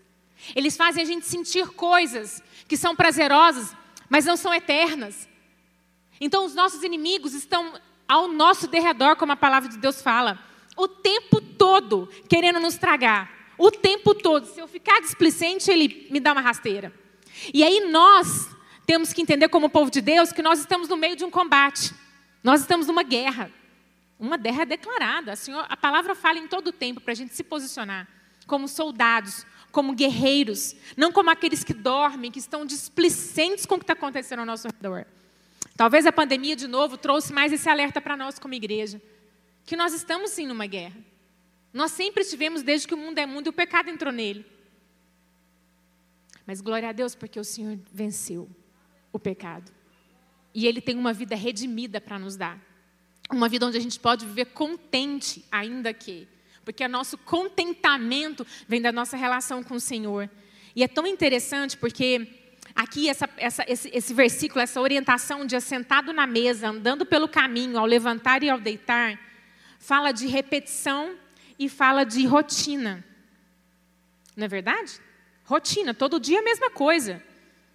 [0.55, 3.75] Eles fazem a gente sentir coisas que são prazerosas,
[4.09, 5.27] mas não são eternas.
[6.19, 10.39] Então, os nossos inimigos estão ao nosso derredor, como a palavra de Deus fala,
[10.75, 13.35] o tempo todo querendo nos tragar.
[13.57, 14.45] O tempo todo.
[14.45, 16.93] Se eu ficar displicente, ele me dá uma rasteira.
[17.53, 18.47] E aí nós
[18.85, 21.93] temos que entender, como povo de Deus, que nós estamos no meio de um combate.
[22.43, 23.51] Nós estamos numa guerra.
[24.19, 25.33] Uma guerra declarada.
[25.33, 28.07] A, a palavra fala em todo o tempo para a gente se posicionar
[28.47, 33.83] como soldados, como guerreiros, não como aqueles que dormem, que estão displicentes com o que
[33.83, 35.05] está acontecendo ao nosso redor.
[35.75, 38.99] Talvez a pandemia, de novo, trouxe mais esse alerta para nós como igreja,
[39.65, 40.97] que nós estamos sim numa guerra.
[41.71, 44.43] Nós sempre estivemos desde que o mundo é mundo e o pecado entrou nele.
[46.47, 48.49] Mas glória a Deus, porque o Senhor venceu
[49.11, 49.71] o pecado.
[50.55, 52.59] E Ele tem uma vida redimida para nos dar.
[53.29, 56.27] Uma vida onde a gente pode viver contente, ainda que
[56.67, 60.29] porque o nosso contentamento vem da nossa relação com o Senhor.
[60.75, 62.27] E é tão interessante porque
[62.75, 67.79] aqui essa, essa, esse, esse versículo, essa orientação de assentado na mesa, andando pelo caminho,
[67.79, 69.17] ao levantar e ao deitar,
[69.79, 71.15] fala de repetição
[71.57, 73.01] e fala de rotina.
[74.35, 74.99] Não é verdade?
[75.45, 77.23] Rotina, todo dia a mesma coisa.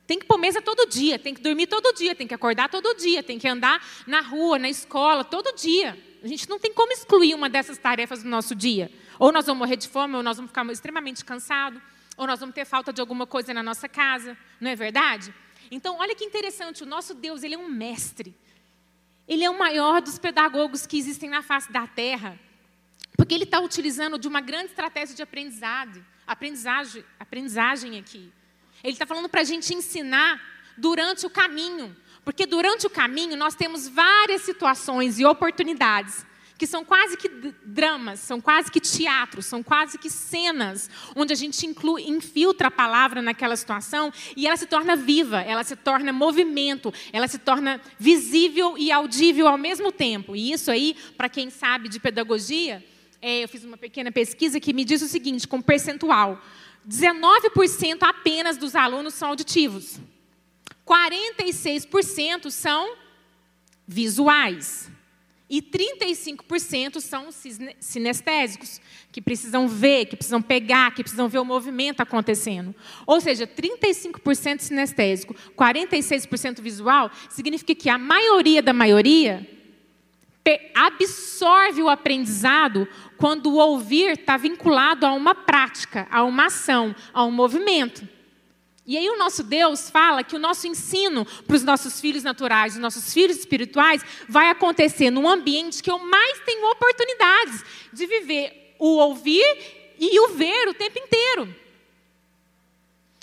[0.06, 2.94] Tem que pôr mesa todo dia, tem que dormir todo dia, tem que acordar todo
[2.94, 5.96] dia, tem que andar na rua, na escola, todo dia.
[6.22, 8.90] A gente não tem como excluir uma dessas tarefas do nosso dia.
[9.18, 11.80] Ou nós vamos morrer de fome, ou nós vamos ficar extremamente cansados,
[12.16, 15.34] ou nós vamos ter falta de alguma coisa na nossa casa, não é verdade?
[15.70, 18.36] Então, olha que interessante, o nosso Deus, ele é um mestre.
[19.26, 22.38] Ele é o maior dos pedagogos que existem na face da terra.
[23.16, 28.32] Porque ele está utilizando de uma grande estratégia de aprendizado, aprendizagem, aprendizagem aqui.
[28.82, 30.40] Ele está falando para a gente ensinar
[30.76, 31.96] durante o caminho.
[32.24, 36.24] Porque durante o caminho nós temos várias situações e oportunidades
[36.62, 37.28] que são quase que
[37.64, 42.70] dramas, são quase que teatros, são quase que cenas, onde a gente inclui, infiltra a
[42.70, 47.80] palavra naquela situação e ela se torna viva, ela se torna movimento, ela se torna
[47.98, 50.36] visível e audível ao mesmo tempo.
[50.36, 52.84] E isso aí, para quem sabe de pedagogia,
[53.20, 56.40] é, eu fiz uma pequena pesquisa que me diz o seguinte, com percentual:
[56.88, 59.98] 19% apenas dos alunos são auditivos.
[60.86, 62.96] 46% são
[63.86, 64.90] visuais.
[65.48, 67.28] E 35% são
[67.78, 68.80] sinestésicos,
[69.12, 72.74] que precisam ver, que precisam pegar, que precisam ver o movimento acontecendo.
[73.06, 79.46] Ou seja, 35% sinestésico, 46% visual, significa que a maioria da maioria
[80.74, 87.24] absorve o aprendizado quando o ouvir está vinculado a uma prática, a uma ação, a
[87.24, 88.08] um movimento.
[88.84, 92.74] E aí o nosso Deus fala que o nosso ensino para os nossos filhos naturais,
[92.74, 98.74] os nossos filhos espirituais, vai acontecer num ambiente que eu mais tenho oportunidades de viver
[98.78, 99.44] o ouvir
[99.98, 101.54] e o ver o tempo inteiro.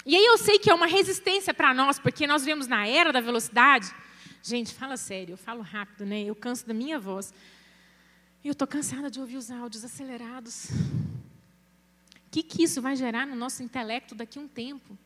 [0.05, 3.11] E aí eu sei que é uma resistência para nós, porque nós vemos na era
[3.11, 3.93] da velocidade.
[4.41, 6.23] Gente, fala sério, eu falo rápido, né?
[6.23, 7.33] Eu canso da minha voz.
[8.43, 10.69] Eu estou cansada de ouvir os áudios acelerados.
[10.69, 14.97] O que, que isso vai gerar no nosso intelecto daqui a um tempo?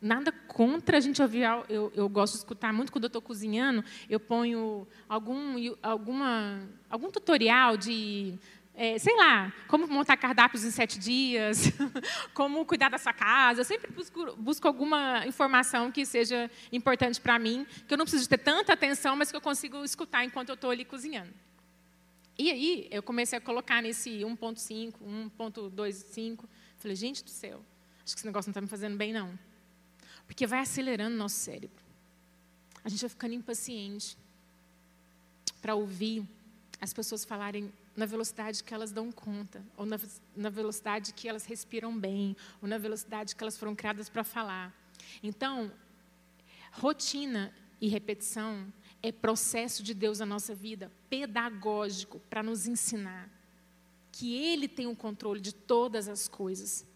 [0.00, 1.42] Nada contra a gente ouvir.
[1.68, 3.84] Eu, eu gosto de escutar muito quando eu estou cozinhando.
[4.08, 8.38] Eu ponho algum, alguma, algum tutorial de
[8.80, 11.64] é, sei lá, como montar cardápios em sete dias,
[12.32, 13.62] como cuidar da sua casa.
[13.62, 18.28] Eu sempre busco, busco alguma informação que seja importante para mim, que eu não preciso
[18.28, 21.34] ter tanta atenção, mas que eu consigo escutar enquanto eu estou ali cozinhando.
[22.38, 24.94] E aí, eu comecei a colocar nesse 1.5,
[25.36, 26.44] 1.25.
[26.76, 27.60] Falei, gente do céu,
[28.04, 29.36] acho que esse negócio não está me fazendo bem, não.
[30.28, 31.82] Porque vai acelerando o nosso cérebro.
[32.84, 34.16] A gente vai ficando impaciente
[35.60, 36.24] para ouvir
[36.80, 39.98] as pessoas falarem na velocidade que elas dão conta, ou na,
[40.36, 44.72] na velocidade que elas respiram bem, ou na velocidade que elas foram criadas para falar.
[45.20, 45.72] Então,
[46.70, 53.28] rotina e repetição é processo de Deus na nossa vida, pedagógico, para nos ensinar
[54.12, 56.86] que Ele tem o controle de todas as coisas.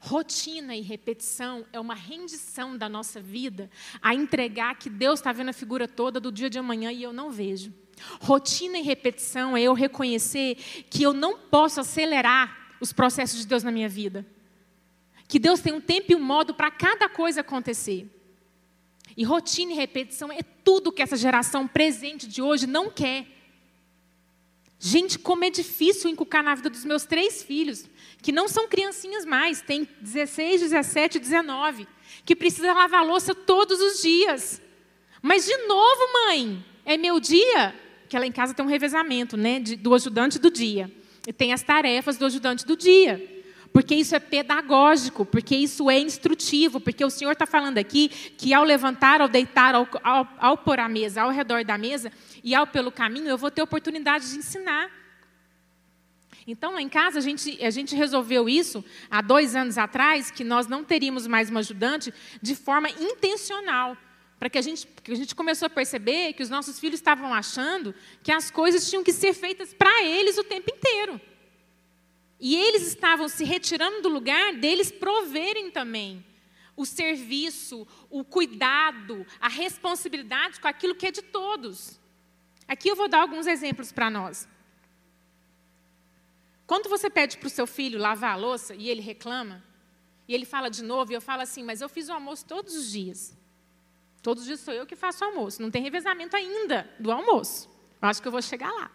[0.00, 3.70] Rotina e repetição é uma rendição da nossa vida
[4.02, 7.12] a entregar que Deus está vendo a figura toda do dia de amanhã e eu
[7.12, 7.72] não vejo.
[8.20, 10.56] Rotina e repetição é eu reconhecer
[10.90, 14.24] que eu não posso acelerar os processos de Deus na minha vida.
[15.26, 18.08] Que Deus tem um tempo e um modo para cada coisa acontecer.
[19.16, 23.26] E rotina e repetição é tudo que essa geração presente de hoje não quer.
[24.78, 27.84] Gente, como é difícil inculcar na vida dos meus três filhos,
[28.20, 31.86] que não são criancinhas mais, têm 16, 17, 19,
[32.24, 34.60] que precisa lavar louça todos os dias.
[35.22, 37.74] Mas, de novo, mãe, é meu dia?
[38.08, 40.90] que lá em casa tem um revezamento, né, de, do ajudante do dia.
[41.26, 43.34] E tem as tarefas do ajudante do dia.
[43.70, 48.54] Porque isso é pedagógico, porque isso é instrutivo, porque o Senhor está falando aqui que
[48.54, 52.10] ao levantar, ao deitar, ao, ao, ao pôr a mesa, ao redor da mesa
[52.42, 54.90] e ao pelo caminho, eu vou ter oportunidade de ensinar.
[56.50, 60.42] Então, lá em casa, a gente, a gente resolveu isso há dois anos atrás, que
[60.42, 63.94] nós não teríamos mais uma ajudante de forma intencional
[64.38, 67.34] para que a gente, que a gente começou a perceber que os nossos filhos estavam
[67.34, 71.20] achando que as coisas tinham que ser feitas para eles o tempo inteiro.
[72.40, 76.24] E eles estavam se retirando do lugar deles proverem também
[76.74, 82.00] o serviço, o cuidado, a responsabilidade com aquilo que é de todos.
[82.66, 84.48] Aqui eu vou dar alguns exemplos para nós.
[86.68, 89.64] Quando você pede para o seu filho lavar a louça e ele reclama,
[90.28, 92.76] e ele fala de novo, e eu falo assim, mas eu fiz o almoço todos
[92.76, 93.34] os dias.
[94.22, 95.62] Todos os dias sou eu que faço o almoço.
[95.62, 97.70] Não tem revezamento ainda do almoço.
[98.02, 98.90] Eu acho que eu vou chegar lá.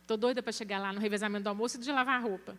[0.00, 2.58] Estou doida para chegar lá no revezamento do almoço e de lavar a roupa.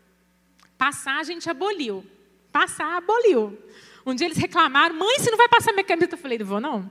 [0.77, 2.09] Passar, a gente aboliu.
[2.53, 3.61] Passar, aboliu.
[4.05, 6.15] Um dia eles reclamaram, mãe, você não vai passar minha caneta?
[6.15, 6.89] Eu falei, não vou não.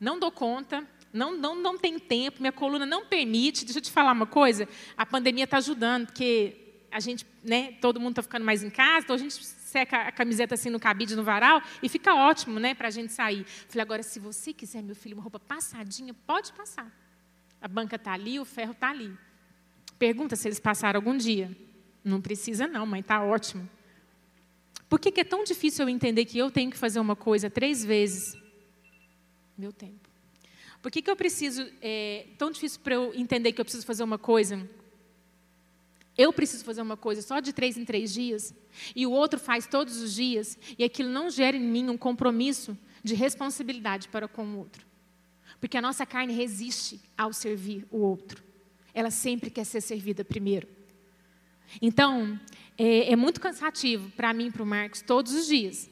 [0.00, 0.84] Não dou conta,
[1.16, 3.64] não, não, não tem tempo, minha coluna não permite.
[3.64, 6.56] Deixa eu te falar uma coisa, a pandemia está ajudando, porque
[6.90, 10.12] a gente, né, todo mundo está ficando mais em casa, então a gente seca a
[10.12, 13.44] camiseta assim no cabide, no varal, e fica ótimo, né, para a gente sair.
[13.44, 16.90] Falei, agora, se você quiser, meu filho, uma roupa passadinha, pode passar.
[17.60, 19.12] A banca está ali, o ferro está ali.
[19.98, 21.56] Pergunta se eles passaram algum dia.
[22.04, 23.68] Não precisa não, mãe, está ótimo.
[24.88, 27.50] Por que, que é tão difícil eu entender que eu tenho que fazer uma coisa
[27.50, 28.34] três vezes?
[29.58, 30.05] Meu tempo.
[30.86, 34.04] Por que, que eu preciso, é tão difícil para eu entender que eu preciso fazer
[34.04, 34.70] uma coisa
[36.16, 38.54] eu preciso fazer uma coisa só de três em três dias,
[38.94, 42.78] e o outro faz todos os dias, e aquilo não gera em mim um compromisso
[43.02, 44.86] de responsabilidade para com o outro.
[45.58, 48.44] Porque a nossa carne resiste ao servir o outro.
[48.94, 50.68] Ela sempre quer ser servida primeiro.
[51.82, 52.38] Então,
[52.78, 55.90] é, é muito cansativo para mim e para o Marcos todos os dias.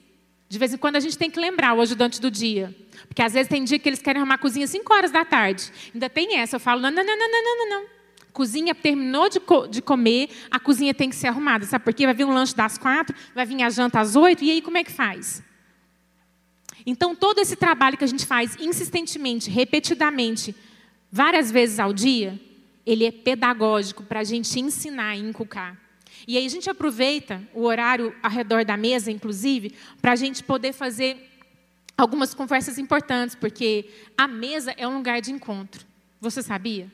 [0.55, 2.73] De vez em quando a gente tem que lembrar o ajudante do dia.
[3.09, 5.25] Porque às vezes tem dia que eles querem arrumar a cozinha às 5 horas da
[5.25, 5.69] tarde.
[5.93, 6.55] Ainda tem essa.
[6.55, 7.89] Eu falo, não, não, não, não, não, não, não.
[8.33, 11.65] Cozinha terminou de, co de, comer, a cozinha tem que ser arrumada.
[11.67, 12.05] Sabe por quê?
[12.05, 14.79] Vai vir um lanche das quatro, vai vir a janta às oito, e aí como
[14.79, 15.43] é que faz?
[16.87, 20.55] Então, todo esse trabalho que a gente faz insistentemente, repetidamente,
[21.11, 22.41] várias vezes ao dia,
[22.87, 25.84] ele é pedagógico para a gente ensinar e inculcar.
[26.27, 30.43] E aí a gente aproveita o horário ao redor da mesa, inclusive, para a gente
[30.43, 31.31] poder fazer
[31.97, 35.87] algumas conversas importantes, porque a mesa é um lugar de encontro.
[36.21, 36.91] Você sabia?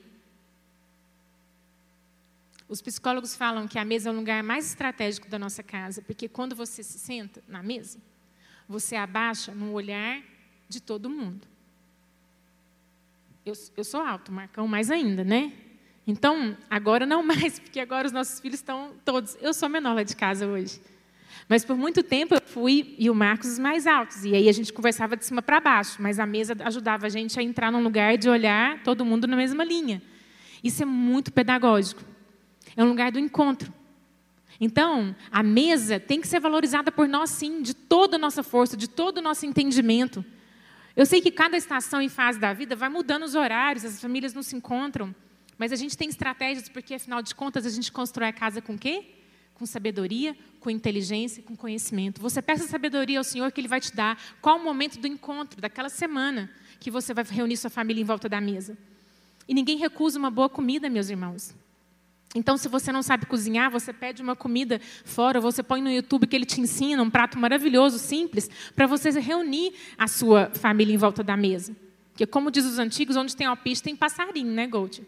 [2.69, 6.29] Os psicólogos falam que a mesa é o lugar mais estratégico da nossa casa, porque
[6.29, 7.99] quando você se senta na mesa,
[8.69, 10.23] você abaixa no olhar
[10.69, 11.49] de todo mundo.
[13.45, 15.53] Eu, eu sou alto, Marcão mais ainda, né?
[16.07, 19.37] Então, agora não mais, porque agora os nossos filhos estão todos.
[19.41, 20.81] Eu sou menor lá de casa hoje.
[21.49, 24.25] Mas por muito tempo eu fui, e o Marcos, os mais altos.
[24.25, 27.39] E aí a gente conversava de cima para baixo, mas a mesa ajudava a gente
[27.41, 30.01] a entrar num lugar de olhar todo mundo na mesma linha.
[30.63, 32.03] Isso é muito pedagógico.
[32.77, 33.73] É um lugar do encontro.
[34.61, 38.77] Então, a mesa tem que ser valorizada por nós, sim, de toda a nossa força,
[38.77, 40.25] de todo o nosso entendimento.
[40.95, 44.35] Eu sei que cada estação e fase da vida vai mudando os horários, as famílias
[44.35, 45.15] não se encontram
[45.61, 48.79] Mas a gente tem estratégias porque, afinal de contas, a gente constrói a casa com
[48.79, 49.05] quê?
[49.53, 52.19] Com sabedoria, com inteligência, com conhecimento.
[52.19, 54.19] Você peça sabedoria ao Senhor que Ele vai te dar.
[54.41, 56.51] Qual o momento do encontro, daquela semana,
[56.81, 58.75] que você vai reunir sua família em volta da mesa?
[59.47, 61.55] E ninguém recusa uma boa comida, meus irmãos.
[62.35, 66.27] Então, se você não sabe cozinhar, você pede uma comida fora, você põe no YouTube
[66.27, 70.97] que ele te ensina um prato maravilhoso, simples, para você reunir a sua família em
[70.97, 71.77] volta da mesa.
[72.13, 75.07] Porque, como diz os antigos, onde tem alpiste tem passarinho, né, Gold?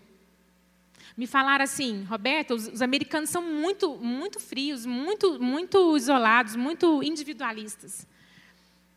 [1.17, 7.03] Me falaram assim, Roberto, os, os, americanos são muito, muito frios, muito, muito isolados, muito
[7.03, 8.07] individualistas.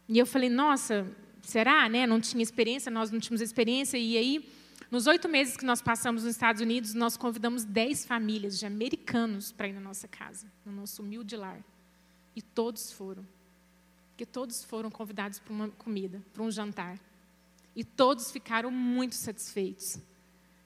[0.08, 1.06] E eu falei, nossa,
[1.42, 2.08] será, né?
[2.08, 3.98] Não tinha experiência, nós não tínhamos experiência.
[3.98, 4.50] E aí
[4.90, 9.52] nos oito meses que nós passamos nos Estados Unidos, nós convidamos dez famílias de americanos
[9.52, 11.60] para ir na nossa casa, no nosso humilde lar.
[12.34, 13.26] E todos foram.
[14.12, 16.98] Porque todos foram convidados para uma comida, para um jantar.
[17.76, 20.00] E todos ficaram muito satisfeitos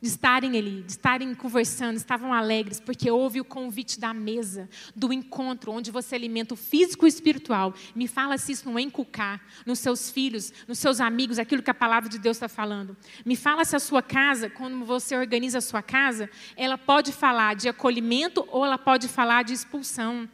[0.01, 5.11] de estarem ali, de estarem conversando, estavam alegres, porque houve o convite da mesa, do
[5.11, 7.73] encontro, onde você alimenta o físico e o espiritual.
[7.93, 11.69] Me fala se isso não é inculcar nos seus filhos, nos seus amigos, aquilo que
[11.69, 12.95] a palavra de Deus está falando.
[13.25, 17.55] Me fala se a sua casa, quando você organiza a sua casa, ela pode falar
[17.55, 20.29] de acolhimento ou ela pode falar de expulsão.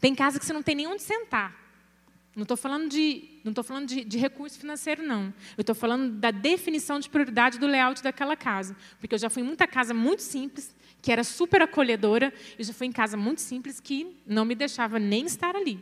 [0.00, 1.63] Tem casa que você não tem nem onde sentar.
[2.34, 5.32] Não estou falando, de, não falando de, de recurso financeiro, não.
[5.56, 8.76] Eu estou falando da definição de prioridade do layout daquela casa.
[8.98, 12.72] Porque eu já fui em muita casa muito simples, que era super acolhedora, e já
[12.72, 15.80] fui em casa muito simples que não me deixava nem estar ali.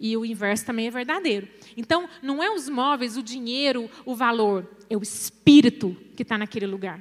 [0.00, 1.48] E o inverso também é verdadeiro.
[1.76, 6.66] Então, não é os móveis, o dinheiro, o valor, é o espírito que está naquele
[6.66, 7.00] lugar.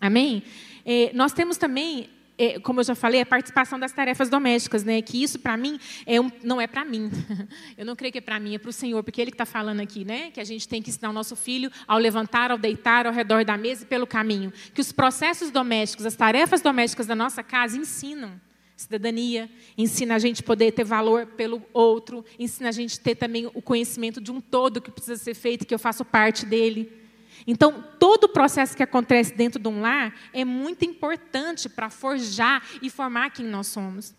[0.00, 0.42] Amém?
[0.84, 5.00] É, nós temos também é, como eu já falei, a participação das tarefas domésticas, né?
[5.02, 7.10] Que isso para mim é um, não é para mim.
[7.76, 9.46] Eu não creio que é para mim, é para o Senhor, porque Ele que está
[9.46, 10.30] falando aqui, né?
[10.30, 13.44] Que a gente tem que ensinar o nosso filho ao levantar, ao deitar, ao redor
[13.44, 14.52] da mesa e pelo caminho.
[14.74, 18.40] Que os processos domésticos, as tarefas domésticas da nossa casa ensinam
[18.74, 23.62] cidadania, ensina a gente poder ter valor pelo outro, ensina a gente ter também o
[23.62, 27.01] conhecimento de um todo que precisa ser feito, que eu faço parte dele.
[27.46, 32.62] Então, todo o processo que acontece dentro de um lar é muito importante para forjar
[32.80, 34.14] e formar quem nós somos.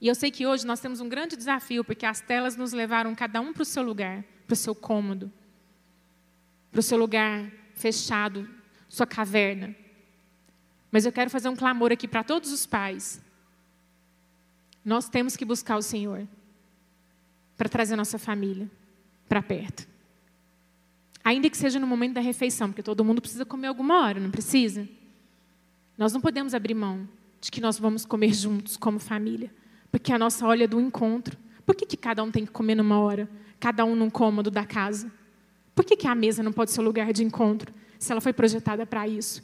[0.00, 3.14] E eu sei que hoje nós temos um grande desafio, porque as telas nos levaram
[3.14, 5.32] cada um para o seu lugar, para o seu cômodo,
[6.70, 8.48] para o seu lugar fechado,
[8.88, 9.74] sua caverna.
[10.90, 13.22] Mas eu quero fazer um clamor aqui para todos os pais.
[14.84, 16.26] Nós temos que buscar o Senhor
[17.56, 18.70] para trazer nossa família
[19.28, 19.95] para perto.
[21.26, 24.30] Ainda que seja no momento da refeição, porque todo mundo precisa comer alguma hora, não
[24.30, 24.88] precisa?
[25.98, 27.08] Nós não podemos abrir mão
[27.40, 29.52] de que nós vamos comer juntos como família,
[29.90, 31.36] porque a nossa olha é do encontro.
[31.66, 34.64] Por que, que cada um tem que comer numa hora, cada um num cômodo da
[34.64, 35.10] casa?
[35.74, 38.32] Por que, que a mesa não pode ser o lugar de encontro, se ela foi
[38.32, 39.42] projetada para isso?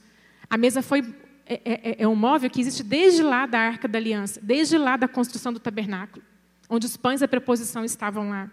[0.48, 1.00] A mesa foi
[1.44, 4.78] é, é, é, é um móvel que existe desde lá da Arca da Aliança, desde
[4.78, 6.24] lá da construção do tabernáculo,
[6.70, 8.48] onde os pães da preposição estavam lá.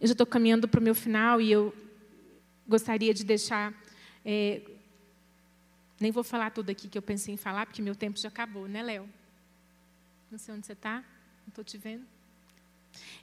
[0.00, 1.74] Eu já estou caminhando para o meu final e eu
[2.66, 3.74] gostaria de deixar.
[4.24, 4.62] É,
[6.00, 8.68] nem vou falar tudo aqui que eu pensei em falar, porque meu tempo já acabou,
[8.68, 9.08] né, Léo?
[10.30, 12.04] Não sei onde você está, não estou te vendo.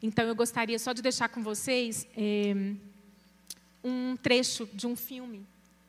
[0.02, 2.54] Então, eu gostaria só de deixar com vocês é,
[3.84, 5.46] um trecho de um filme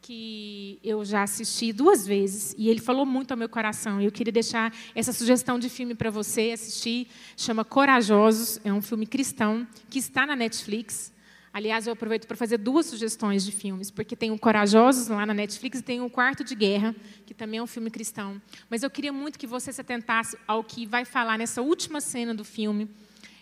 [0.07, 4.01] que eu já assisti duas vezes e ele falou muito ao meu coração.
[4.01, 7.09] Eu queria deixar essa sugestão de filme para você assistir.
[7.37, 11.13] Chama Corajosos, é um filme cristão que está na Netflix.
[11.53, 15.35] Aliás, eu aproveito para fazer duas sugestões de filmes, porque tem o Corajosos lá na
[15.35, 16.95] Netflix e tem o Quarto de Guerra,
[17.27, 18.41] que também é um filme cristão.
[18.71, 22.33] Mas eu queria muito que você se atentasse ao que vai falar nessa última cena
[22.33, 22.89] do filme.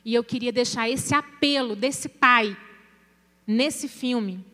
[0.02, 2.56] E eu queria deixar esse apelo desse pai
[3.46, 4.53] nesse filme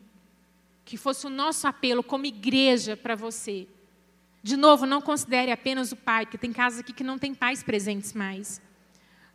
[0.90, 3.68] que fosse o nosso apelo como igreja para você.
[4.42, 7.62] De novo, não considere apenas o pai, que tem casas aqui que não tem pais
[7.62, 8.60] presentes mais,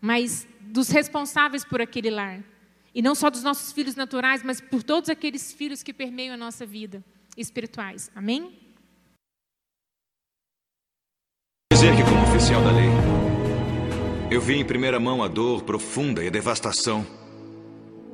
[0.01, 2.43] mas dos responsáveis por aquele lar.
[2.93, 6.38] E não só dos nossos filhos naturais, mas por todos aqueles filhos que permeiam a
[6.38, 7.01] nossa vida
[7.38, 8.12] espirituais.
[8.14, 8.60] Amém?
[11.72, 12.89] Dizer que, como oficial da lei,
[14.30, 17.08] eu vi em primeira mão a dor profunda e a devastação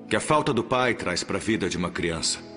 [0.08, 2.51] que a falta do pai traz para a vida de uma criança.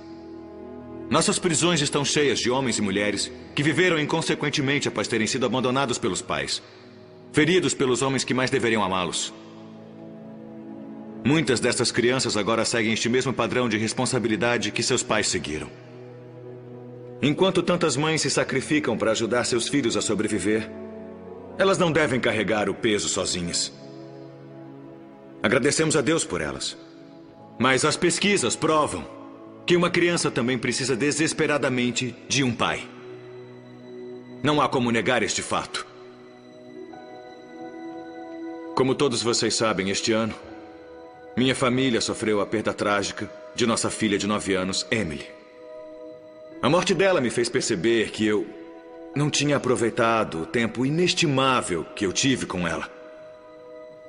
[1.11, 5.98] Nossas prisões estão cheias de homens e mulheres que viveram inconsequentemente após terem sido abandonados
[5.98, 6.62] pelos pais,
[7.32, 9.32] feridos pelos homens que mais deveriam amá-los.
[11.24, 15.68] Muitas dessas crianças agora seguem este mesmo padrão de responsabilidade que seus pais seguiram.
[17.22, 20.70] Enquanto tantas mães se sacrificam para ajudar seus filhos a sobreviver,
[21.57, 23.72] elas não devem carregar o peso sozinhas.
[25.42, 26.76] Agradecemos a Deus por elas.
[27.59, 29.07] Mas as pesquisas provam
[29.67, 32.87] que uma criança também precisa desesperadamente de um pai.
[34.43, 35.87] Não há como negar este fato.
[38.75, 40.35] Como todos vocês sabem, este ano,
[41.37, 45.27] minha família sofreu a perda trágica de nossa filha de nove anos, Emily.
[46.61, 48.47] A morte dela me fez perceber que eu
[49.15, 52.91] não tinha aproveitado o tempo inestimável que eu tive com ela.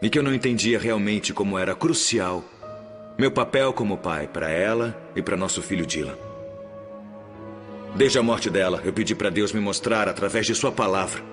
[0.01, 2.43] E que eu não entendia realmente como era crucial
[3.18, 6.18] meu papel como pai para ela e para nosso filho Dylan.
[7.95, 11.24] Desde a morte dela, eu pedi para Deus me mostrar, através de Sua palavra,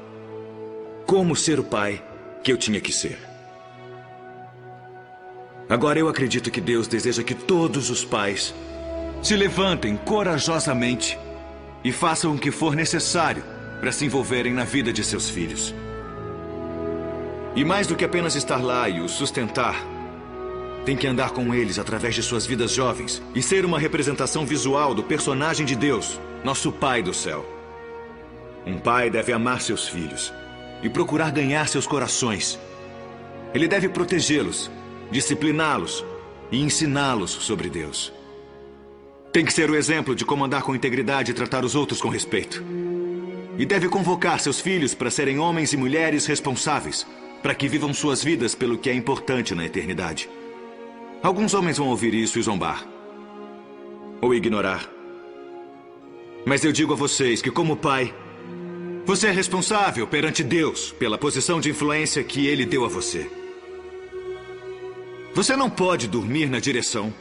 [1.05, 2.01] como ser o pai
[2.45, 3.18] que eu tinha que ser.
[5.68, 8.55] Agora eu acredito que Deus deseja que todos os pais
[9.20, 11.18] se levantem corajosamente
[11.83, 13.43] e façam o que for necessário
[13.80, 15.74] para se envolverem na vida de seus filhos.
[17.57, 19.91] E mais do que apenas estar lá e os sustentar,
[20.85, 24.95] tem que andar com eles através de suas vidas jovens e ser uma representação visual
[24.95, 27.47] do personagem de Deus nosso Pai do céu.
[28.66, 30.33] Um pai deve amar seus filhos
[30.83, 32.59] e procurar ganhar seus corações.
[33.55, 34.70] Ele deve protegê-los,
[35.11, 36.05] discipliná-los
[36.51, 38.12] e ensiná-los sobre Deus.
[39.33, 42.09] Tem que ser o exemplo de como andar com integridade e tratar os outros com
[42.09, 42.62] respeito.
[43.59, 47.07] E deve convocar seus filhos para serem homens e mulheres responsáveis,
[47.43, 50.28] para que vivam suas vidas pelo que é importante na eternidade.
[51.23, 52.85] Alguns homens vão ouvir isso e zombar.
[54.20, 54.89] Ou ignorar.
[56.45, 58.12] Mas eu digo a vocês que, como pai,
[59.07, 63.31] você é responsável perante Deus pela posição de influência que Ele deu a você.
[65.33, 67.14] Você não pode dormir na direção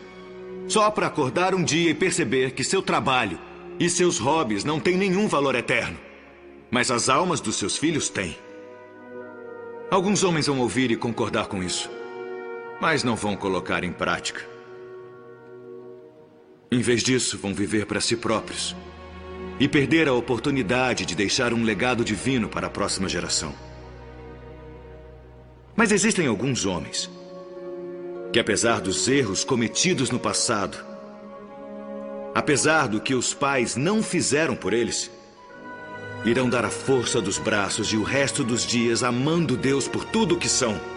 [0.68, 3.40] só para acordar um dia e perceber que seu trabalho
[3.80, 5.98] e seus hobbies não têm nenhum valor eterno.
[6.72, 8.36] Mas as almas dos seus filhos têm.
[9.92, 11.90] Alguns homens vão ouvir e concordar com isso,
[12.82, 14.42] mas não vão colocar em prática.
[16.72, 18.76] Em vez disso, vão viver para si próprios
[19.60, 23.54] e perder a oportunidade de deixar um legado divino para a próxima geração.
[25.76, 27.08] Mas existem alguns homens
[28.34, 30.84] que, apesar dos erros cometidos no passado,
[32.34, 35.12] apesar do que os pais não fizeram por eles,
[36.26, 40.34] irão dar a força dos braços e o resto dos dias amando Deus por tudo
[40.34, 40.91] o que são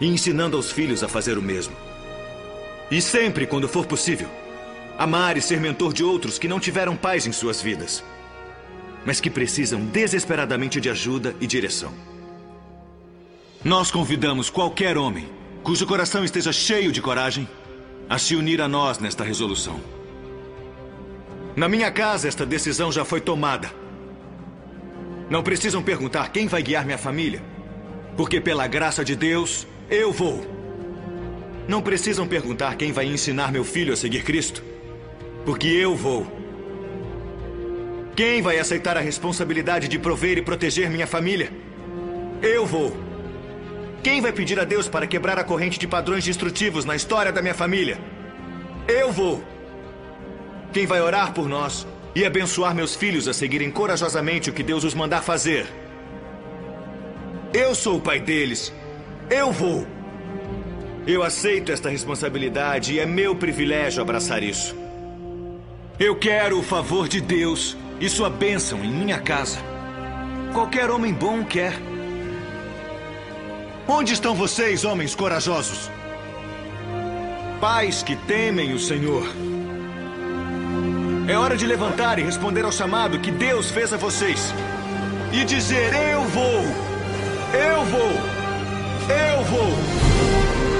[0.00, 1.74] e ensinando aos filhos a fazer o mesmo.
[2.90, 4.28] E sempre, quando for possível,
[4.98, 8.02] Amar e ser mentor de outros que não tiveram paz em suas vidas,
[9.06, 11.94] mas que precisam desesperadamente de ajuda e direção.
[13.64, 15.28] Nós convidamos qualquer homem
[15.62, 17.48] cujo coração esteja cheio de coragem
[18.10, 19.80] a se unir a nós nesta resolução.
[21.54, 23.70] Na minha casa, esta decisão já foi tomada.
[25.30, 27.40] Não precisam perguntar quem vai guiar minha família,
[28.16, 30.44] porque pela graça de Deus, eu vou.
[31.66, 34.62] Não precisam perguntar quem vai ensinar meu filho a seguir Cristo,
[35.44, 36.26] porque eu vou.
[38.16, 41.52] Quem vai aceitar a responsabilidade de prover e proteger minha família?
[42.42, 42.96] Eu vou.
[44.02, 47.42] Quem vai pedir a Deus para quebrar a corrente de padrões destrutivos na história da
[47.42, 47.98] minha família?
[48.86, 49.42] Eu vou.
[50.72, 54.84] Quem vai orar por nós e abençoar meus filhos a seguirem corajosamente o que Deus
[54.84, 55.66] os mandar fazer?
[57.52, 58.72] Eu sou o pai deles.
[59.30, 59.86] Eu vou.
[61.06, 64.74] Eu aceito esta responsabilidade e é meu privilégio abraçar isso.
[65.98, 69.58] Eu quero o favor de Deus e sua bênção em minha casa.
[70.52, 71.74] Qualquer homem bom quer.
[73.86, 75.90] Onde estão vocês, homens corajosos?
[77.60, 79.26] Pais que temem o Senhor.
[81.28, 84.54] É hora de levantar e responder ao chamado que Deus fez a vocês.
[85.32, 86.62] E dizer: Eu vou.
[89.08, 90.77] Eu vou!